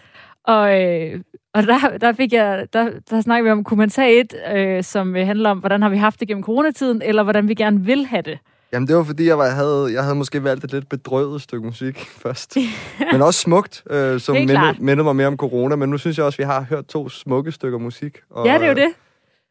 [0.49, 1.19] Og, øh,
[1.53, 4.83] og der, der, fik jeg, der, der snakker vi om, kunne man tage et, øh,
[4.83, 7.85] som øh, handler om, hvordan har vi haft det gennem coronatiden, eller hvordan vi gerne
[7.85, 8.39] vil have det.
[8.73, 11.41] Jamen, det var fordi, jeg, var, jeg, havde, jeg havde måske valgt et lidt bedrøvet
[11.41, 12.57] stykke musik først.
[13.11, 15.75] men også smukt, øh, som mindede, mindede mig mere om corona.
[15.75, 18.17] Men nu synes jeg også, vi har hørt to smukke stykker musik.
[18.29, 18.89] Og, Ja, det er jo det.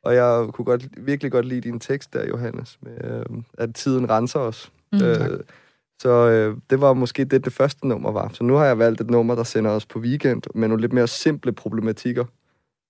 [0.04, 4.10] Og jeg kunne godt, virkelig godt lide din tekst der, Johannes, med, øh, at tiden
[4.10, 4.70] renser os.
[4.92, 5.02] Mm.
[5.02, 5.40] Øh,
[6.02, 8.28] så øh, det var måske det, det første nummer var.
[8.32, 10.92] Så nu har jeg valgt et nummer, der sender os på weekend med nogle lidt
[10.92, 12.24] mere simple problematikker,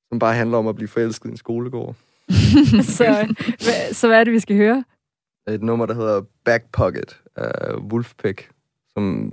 [0.08, 1.94] som bare handler om at blive forelsket i en skolegård.
[2.96, 4.84] så, hva- så hvad er det, vi skal høre?
[5.48, 8.50] Et nummer, der hedder Back Pocket af Wolfpack,
[8.90, 9.32] som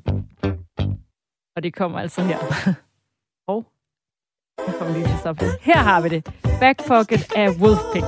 [1.55, 2.37] Og det kommer altså her.
[3.47, 3.65] Og
[4.67, 5.53] jeg kommer lige til at stoppe det.
[5.61, 6.25] Her har vi det.
[6.59, 8.05] Back Pocket af Wolfpick.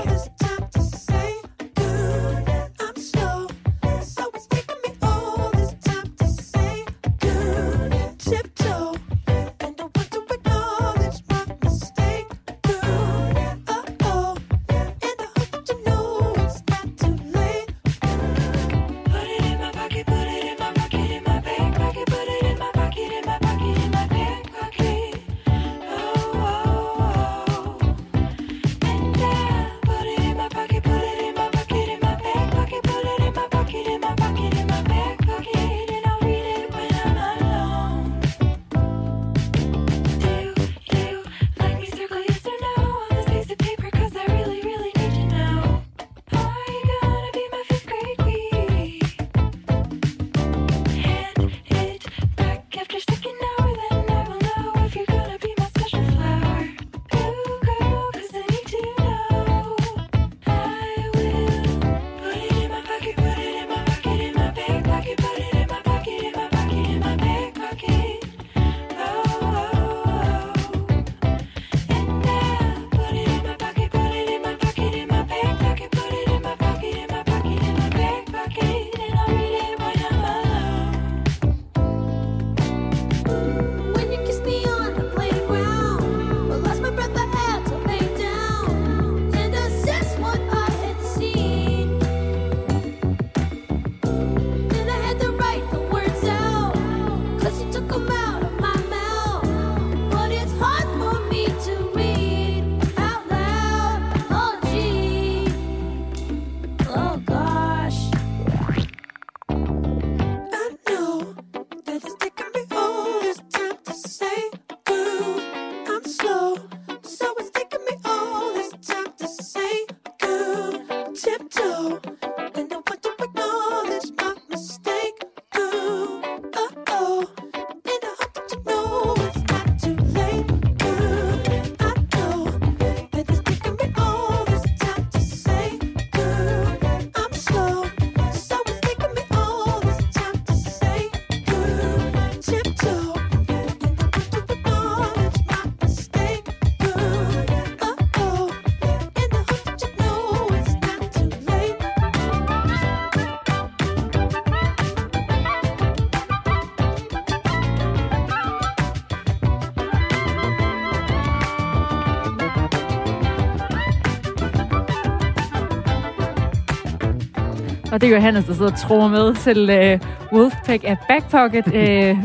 [167.98, 170.00] Og det er Johannes, der sidder og tror med til øh,
[170.34, 171.66] Wolfpack af Backpocket.
[171.76, 172.18] Øh,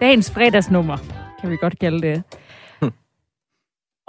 [0.00, 0.96] dagens fredagsnummer,
[1.40, 2.22] kan vi godt kalde det.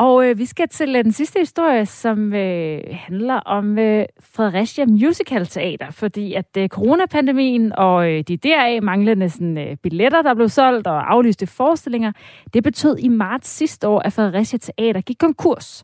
[0.06, 4.86] Og øh, vi skal til øh, den sidste historie, som øh, handler om øh, Fredericia
[4.86, 10.34] Musical Teater, fordi at øh, coronapandemien og øh, de deraf manglende sådan, øh, billetter, der
[10.34, 12.12] blev solgt og aflyste forestillinger,
[12.54, 15.84] det betød i marts sidste år, at Fredericia Teater gik konkurs.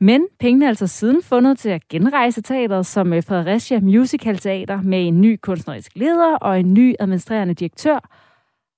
[0.00, 4.82] Men pengene er altså siden fundet til at genrejse teateret som øh, Fredericia Musical Teater
[4.82, 7.98] med en ny kunstnerisk leder og en ny administrerende direktør.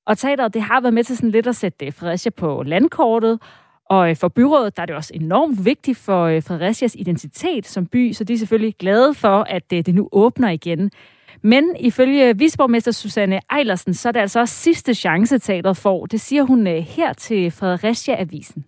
[0.07, 3.43] Og teateret det har været med til sådan lidt at sætte øh, Fredericia på landkortet,
[3.85, 8.13] og øh, for byrådet der er det også enormt vigtigt for Fredericias identitet som by,
[8.13, 10.91] så de er selvfølgelig glade for, at det nu åbner igen.
[11.43, 16.07] Men ifølge visborgmester Susanne Eilersen, så er det altså også sidste chance, teateret får.
[16.07, 18.65] Det siger hun her til Fredericia-avisen.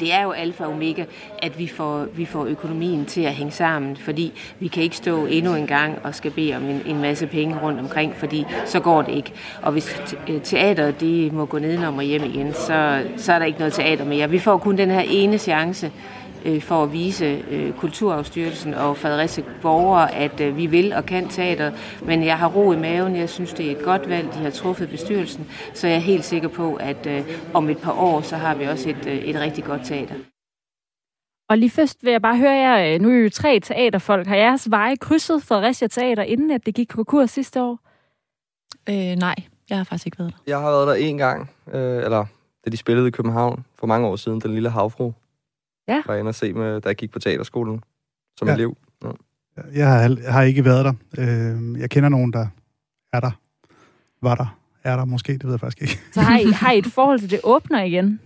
[0.00, 1.04] Det er jo alfa og omega,
[1.42, 5.26] at vi får, vi får økonomien til at hænge sammen, fordi vi kan ikke stå
[5.26, 8.80] endnu en gang og skal bede om en, en masse penge rundt omkring, fordi så
[8.80, 9.32] går det ikke.
[9.62, 13.46] Og hvis øh, teateret det må gå nedenom og hjem igen, så, så er der
[13.46, 14.30] ikke noget teater mere.
[14.30, 15.92] Vi får kun den her ene chance
[16.46, 21.28] øh, for at vise øh, Kulturarvsstyrelsen og Fredericia borgere, at øh, vi vil og kan
[21.28, 21.72] teater.
[22.04, 23.16] Men jeg har ro i maven.
[23.16, 25.46] Jeg synes, det er et godt valg, de har truffet bestyrelsen.
[25.74, 27.24] Så jeg er helt sikker på, at øh,
[27.54, 30.14] om et par år, så har vi også et, øh, et rigtig godt teater.
[31.48, 34.26] Og lige først vil jeg bare høre jer, øh, nu er I jo tre teaterfolk.
[34.26, 37.78] Har jeres veje krydset Fredericia Teater, inden at det gik konkurs sidste år?
[38.88, 39.34] Øh, nej,
[39.70, 40.38] jeg har faktisk ikke været der.
[40.46, 42.24] Jeg har været der en gang, øh, eller
[42.64, 45.12] da de spillede i København for mange år siden, Den Lille Havfru.
[45.88, 46.02] Ja.
[46.06, 47.80] Var jeg inde og se, med, da jeg gik på teaterskolen
[48.38, 48.52] som Ja.
[48.52, 48.56] ja.
[48.56, 48.76] elev.
[49.74, 50.92] Jeg har, jeg har ikke været der.
[51.18, 52.46] Øh, jeg kender nogen, der
[53.12, 53.30] er der.
[54.22, 54.58] Var der.
[54.84, 56.00] Er der måske, det ved jeg faktisk ikke.
[56.12, 58.20] Så har I, har I et forhold til, det åbner igen?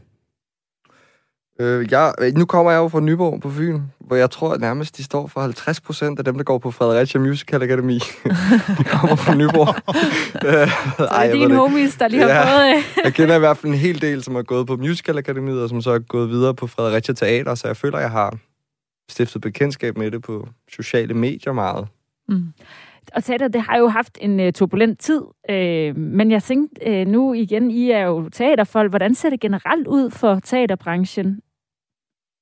[1.61, 4.61] Øh, jeg, øh, nu kommer jeg jo fra Nyborg på Fyn, hvor jeg tror at
[4.61, 7.93] nærmest, de står for 50 procent af dem, der går på Fredericia Musical Academy.
[8.79, 9.75] de kommer fra Nyborg.
[10.47, 12.43] Øh, Så ej, er det ved dine homies, der lige har Ja.
[12.45, 12.77] fået...
[12.77, 15.63] Øh, Jeg kender i hvert fald en hel del, som har gået på Musical Akademiet,
[15.63, 18.37] og som så er gået videre på Fredericia Teater, så jeg føler, jeg har
[19.11, 21.89] stiftet bekendtskab med det på sociale medier meget.
[22.29, 22.43] Mm.
[23.15, 27.07] og teater, det har jo haft en uh, turbulent tid, øh, men jeg tænkte øh,
[27.07, 28.91] nu igen, I er jo teaterfolk.
[28.91, 31.41] Hvordan ser det generelt ud for teaterbranchen?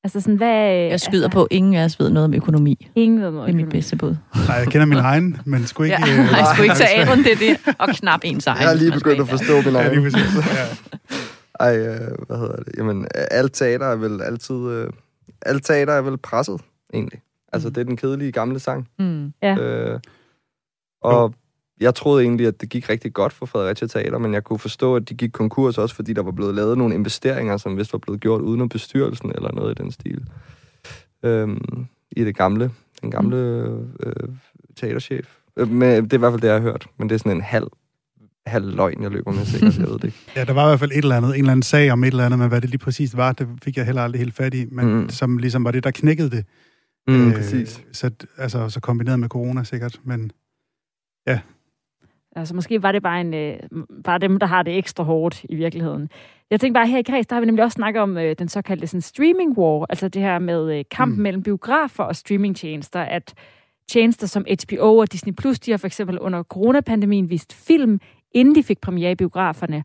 [0.05, 0.66] Altså sådan, hvad...
[0.74, 2.88] Jeg skyder på, ingen af os ved noget om økonomi.
[2.94, 4.16] Ingen ved noget Det er mit bedste bud.
[4.49, 5.96] Nej, jeg kender min egen, men sgu ikke...
[6.07, 6.12] Ja.
[6.22, 7.74] øh, Nej, sgu ikke teateren, det er det.
[7.78, 8.61] Og knap ens egen.
[8.61, 10.03] Jeg har lige begyndt at forstå min Ja, lige egen.
[10.03, 10.36] præcis.
[10.57, 10.66] Ja.
[11.66, 12.74] Ej, øh, hvad hedder det?
[12.78, 14.55] Jamen, øh, alt teater er vel altid...
[14.70, 14.90] Øh,
[15.46, 16.61] alt teater er vel presset,
[16.94, 17.20] egentlig.
[17.53, 18.88] Altså, det er den kedelige gamle sang.
[18.99, 19.32] Mm.
[19.42, 19.57] Ja.
[19.57, 20.01] Øh,
[21.03, 21.34] og
[21.80, 24.96] jeg troede egentlig, at det gik rigtig godt for Fredericia Teater, men jeg kunne forstå,
[24.96, 27.98] at de gik konkurs også, fordi der var blevet lavet nogle investeringer, som vist var
[27.98, 30.24] blevet gjort uden om bestyrelsen eller noget i den stil.
[31.22, 32.70] Øhm, I det gamle,
[33.02, 33.36] den gamle
[34.00, 34.28] øh,
[34.76, 35.36] teaterchef.
[35.56, 36.86] Øh, Men det er i hvert fald det, jeg har hørt.
[36.98, 37.66] Men det er sådan en halv,
[38.46, 39.78] halv løgn, jeg løber med sikkert.
[39.78, 40.18] Jeg ved det ikke.
[40.36, 42.08] Ja, der var i hvert fald et eller andet, en eller anden sag om et
[42.08, 44.54] eller andet, men hvad det lige præcis var, det fik jeg heller aldrig helt fat
[44.54, 45.08] i, men Mm.
[45.08, 46.44] som ligesom var det, der knækkede det.
[47.08, 47.82] Mm, præcis.
[47.92, 50.30] Så, altså, så kombineret med corona sikkert, men
[52.39, 53.57] Altså måske var det bare, en, øh,
[54.05, 56.09] bare dem, der har det ekstra hårdt i virkeligheden.
[56.51, 58.49] Jeg tænkte bare, her i Kreds, der har vi nemlig også snakket om øh, den
[58.49, 61.22] såkaldte sådan, streaming war, altså det her med øh, kampen mm.
[61.22, 63.34] Mellem biografer og streamingtjenester, at
[63.89, 68.01] tjenester som HBO og Disney+, Plus, de har for eksempel under coronapandemien vist film,
[68.32, 69.84] inden de fik premiere i biograferne,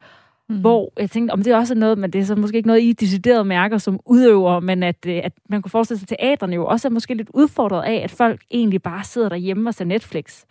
[0.49, 0.61] mm.
[0.61, 2.81] hvor jeg tænkte, om det også er noget, men det er så måske ikke noget,
[2.81, 6.55] I deciderede mærker som udøver, men at, øh, at man kunne forestille sig, at teaterne
[6.55, 9.85] jo også er måske lidt udfordret af, at folk egentlig bare sidder derhjemme og ser
[9.85, 10.43] Netflix.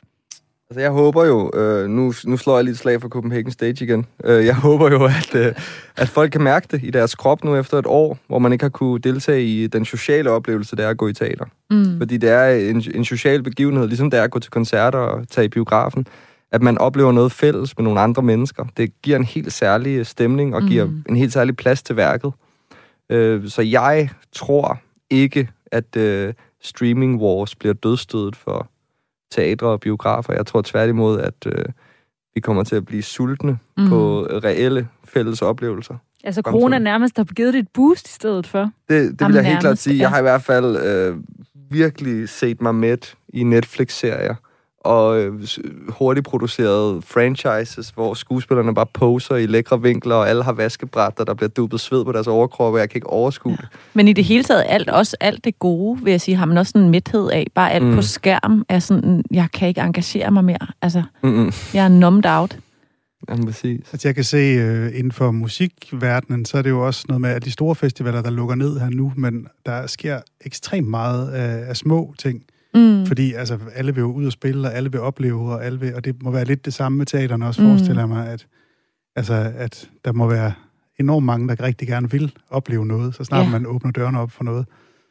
[0.73, 3.85] Altså, jeg håber jo, øh, nu, nu slår jeg lige et slag for Copenhagen Stage
[3.85, 4.07] igen.
[4.25, 5.55] Øh, jeg håber jo, at, øh,
[5.97, 8.65] at folk kan mærke det i deres krop nu efter et år, hvor man ikke
[8.65, 11.45] har kunne deltage i den sociale oplevelse, det er at gå i teater.
[11.71, 11.99] Mm.
[11.99, 15.29] Fordi det er en, en social begivenhed, ligesom det er at gå til koncerter og
[15.29, 16.07] tage i biografen.
[16.53, 18.65] At man oplever noget fælles med nogle andre mennesker.
[18.77, 21.05] Det giver en helt særlig stemning og giver Mm.
[21.09, 22.33] en helt særlig plads til værket.
[23.11, 28.69] Øh, så jeg tror ikke, at øh, streaming wars bliver dødstødet for
[29.33, 30.33] teatre og biografer.
[30.33, 31.65] Jeg tror tværtimod, at øh,
[32.35, 33.89] vi kommer til at blive sultne mm.
[33.89, 35.95] På reelle fælles oplevelser.
[36.25, 36.61] Altså Fremtiden.
[36.61, 38.61] corona nærmest har givet det et boost i stedet for.
[38.61, 39.97] Det, det vil Jamen, jeg helt klart nærmest, sige.
[39.97, 40.03] ja.
[40.03, 41.17] Jeg har i hvert fald øh,
[41.71, 44.35] virkelig set mig med i Netflix-serier
[44.85, 45.33] og øh,
[45.89, 51.27] hurtigt producerede franchises, hvor skuespillerne bare poser i lækre vinkler, og alle har vaskebræt, og
[51.27, 53.69] der bliver dubbet sved på deres overkrop, og jeg kan ikke overskue det.
[53.95, 56.59] Men i det hele taget, alt, også alt det gode, vil jeg sige, har man
[56.59, 57.47] også sådan en midthed af.
[57.55, 57.95] Bare alt Mm.
[57.95, 60.67] på skærm er sådan, jeg kan ikke engagere mig mere.
[60.83, 61.53] Altså, Mm-mm.
[61.75, 62.59] jeg er numbed out.
[63.29, 63.81] Jamen, præcis.
[63.93, 67.31] Altså, jeg kan se øh, inden for musikverdenen, så er det jo også noget med,
[67.31, 71.69] at de store festivaler, der lukker ned her nu, men der sker ekstremt meget af,
[71.69, 72.43] af små ting.
[72.75, 73.07] Mm.
[73.07, 75.95] Fordi altså, alle vil jo ud og spille, og alle vil opleve, og, alle vil,
[75.95, 77.69] og det må være lidt det samme med teaterne også, Mm.
[77.69, 78.47] forestiller jeg mig, at,
[79.17, 80.53] altså, at der må være
[81.01, 83.45] enormt mange, der rigtig gerne vil opleve noget, så snart Ja.
[83.45, 83.51] ja.
[83.51, 84.67] man åbner dørene op for noget.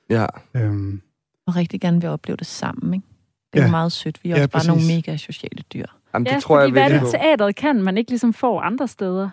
[0.09, 0.25] Ja.
[0.55, 1.01] Øhm,
[1.47, 3.05] Og rigtig gerne vil opleve det sammen, ikke?
[3.53, 3.67] Det er Ja.
[3.67, 4.19] jo meget sødt.
[4.23, 4.95] Vi er Ja, også bare nogle præcis.
[5.07, 5.85] mega sociale dyr.
[6.13, 8.33] Jamen, Ja, det tror jeg fordi hvad er virkelig det teateret kan, man ikke ligesom
[8.33, 9.29] får andre steder?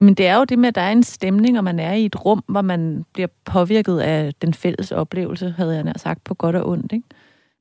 [0.00, 2.04] Men det er jo det med, at der er en stemning, og man er i
[2.06, 6.34] et rum, hvor man bliver påvirket af den fælles oplevelse, havde jeg nær sagt, på
[6.34, 6.92] godt og ondt.
[6.92, 7.04] Ikke?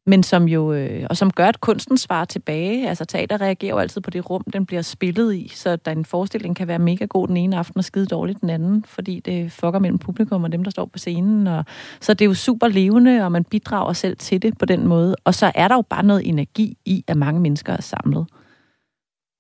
[0.10, 2.90] Men som jo, øh, og som gør, at kunsten svarer tilbage.
[2.90, 6.06] Altså teater reagerer jo altid på det rum, den bliver spillet i, så der en
[6.06, 9.52] forestilling kan være mega god den ene aften og skide dårligt den anden, fordi det
[9.52, 11.48] fucker mellem publikum og dem, der står på scenen.
[11.48, 11.66] Og,
[12.02, 15.16] så det er jo super levende, og man bidrager selv til det på den måde.
[15.24, 18.26] Og så er der jo bare noget energi i, at mange mennesker er samlet.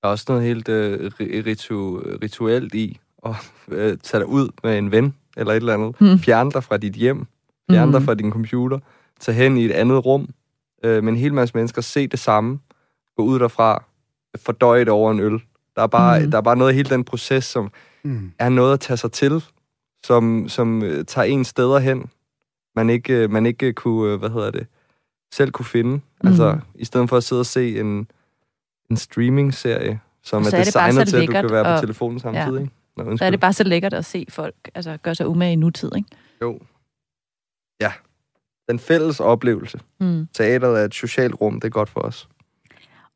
[0.01, 3.35] Der er også noget helt øh, ri- ritu, rituelt i at
[3.71, 5.95] øh, tage dig ud med en ven eller et eller andet.
[5.99, 6.19] Hmm.
[6.19, 7.27] Fjerne dig fra dit hjem.
[7.71, 7.91] Fjerne Mhm.
[7.93, 8.79] dig fra din computer.
[9.19, 10.29] Tage hen i et andet rum
[10.83, 11.81] øh, med en hel masse mennesker.
[11.81, 12.59] Se det samme.
[13.17, 13.83] Gå ud derfra.
[14.37, 15.41] Fordøje det over en øl.
[15.75, 16.31] Der er bare, Mhm.
[16.31, 17.71] der er bare noget i hele den proces, som
[18.03, 18.31] mm.
[18.39, 19.43] er noget at tage sig til.
[20.05, 22.09] Som, som øh, tager en steder hen,
[22.75, 24.67] man ikke, øh, man ikke kunne, øh, hvad hedder det,
[25.33, 25.89] selv kunne finde.
[25.91, 26.01] Mhm.
[26.23, 28.07] Altså, i stedet for at sidde og se en,
[28.91, 31.51] en streaming-serie, som Og er så er det bare så designet til, at du kan
[31.55, 32.53] være på og- telefonen samtidig.
[32.53, 32.59] Ja.
[32.61, 32.73] ikke?
[32.97, 35.55] Nå, Så er det bare så lækkert at se folk altså, gøre sig umage i
[35.55, 35.91] nutid.
[35.95, 36.07] Ikke?
[36.41, 36.59] Jo.
[37.81, 37.91] Ja.
[38.69, 39.79] Den fælles oplevelse.
[39.99, 40.27] Mm.
[40.33, 42.29] Teateret er et socialt rum, det er godt for os.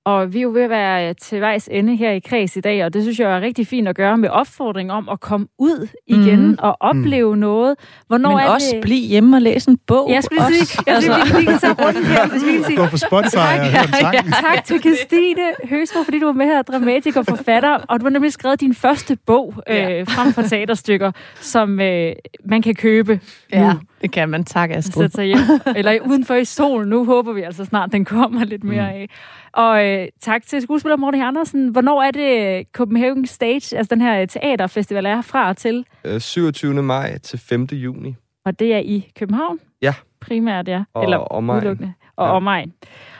[0.06, 2.86] Og vi er jo ved at være til vejs ende her i kreds i dag,
[2.86, 5.88] og det synes jeg er rigtig fint at gøre med opfordring om at komme ud
[6.08, 6.56] igen Mhm.
[6.60, 7.76] og opleve noget.
[8.08, 8.82] Hvornår Men er også det...
[8.82, 10.10] blive hjemme og læse en bog.
[10.10, 10.92] Ja, jeg skulle lige sige, også.
[10.92, 13.36] jeg skulle lige, lige kan tage runden her, hvis vi kan sige Gå på Spotify
[13.38, 14.16] og høre en sang.
[14.42, 18.10] tak til Christine Høsbo, fordi du var med her, dramatiker og forfatter, og du har
[18.10, 20.00] nemlig skrevet din første bog Ja.
[20.00, 22.12] øh, frem for teaterstykker, som øh,
[22.46, 23.20] man kan købe
[23.54, 23.80] Ja, nu.
[24.02, 24.44] det kan man.
[24.44, 25.04] Tak, Astrid.
[25.04, 25.40] Sætte sig hjem.
[25.76, 26.90] Eller udenfor i solen.
[26.90, 28.88] Nu håber vi altså snart, den kommer lidt mere Mm.
[28.88, 29.10] af.
[29.54, 31.68] Og øh, tak til skuespiller Morten Andersen.
[31.70, 35.86] Hvornår er det Copenhagen Stage, altså den her teaterfestival, er fra og til?
[36.06, 36.84] Øh, 27.
[36.84, 37.64] maj til 5.
[37.72, 38.16] juni.
[38.46, 39.60] Og det er i København?
[39.82, 39.94] Ja.
[40.22, 40.84] Primært, ja.
[40.94, 41.58] Og Eller omegn.
[41.58, 41.94] udelukkende.
[42.16, 42.32] Og Ja.
[42.36, 42.74] omegn.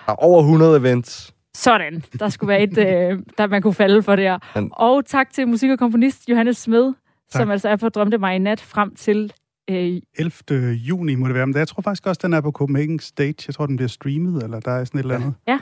[0.06, 1.34] Der er over 100 events.
[1.56, 2.04] Sådan.
[2.20, 4.38] Der skulle være et, øh, der man kunne falde for der.
[4.56, 6.86] Men- Og tak til musik- og komponist Johannes Smed,
[7.32, 7.42] Tak.
[7.42, 9.34] som altså er på Drømte mig i nat frem til...
[9.70, 10.72] Øh, 11.
[10.74, 13.36] juni må det være, men jeg tror faktisk også, den er på Copenhagen Stage.
[13.48, 15.34] Jeg tror, den bliver streamet, eller der er sådan et eller andet.
[15.48, 15.60] Ja.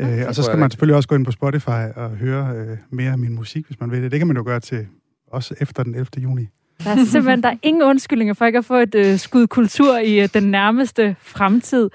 [0.00, 3.12] Øh, og så skal man selvfølgelig også gå ind på Spotify og høre øh, mere
[3.12, 4.10] af min musik, hvis man vil det.
[4.10, 4.86] Det kan man jo gøre til
[5.32, 6.06] også efter den 11.
[6.18, 6.48] juni.
[6.84, 9.98] Der er simpelthen der er ingen undskyldninger for ikke at få et øh, skud kultur
[9.98, 11.90] i øh, den nærmeste fremtid.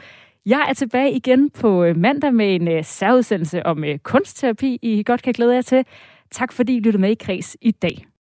[0.45, 5.03] Jeg er tilbage igen på øh, mandag med en øh, særudsendelse om øh, kunstterapi, I
[5.03, 5.85] godt kan glæde jer til.
[6.31, 8.05] Tak fordi I lyttede med i Kreds i dag.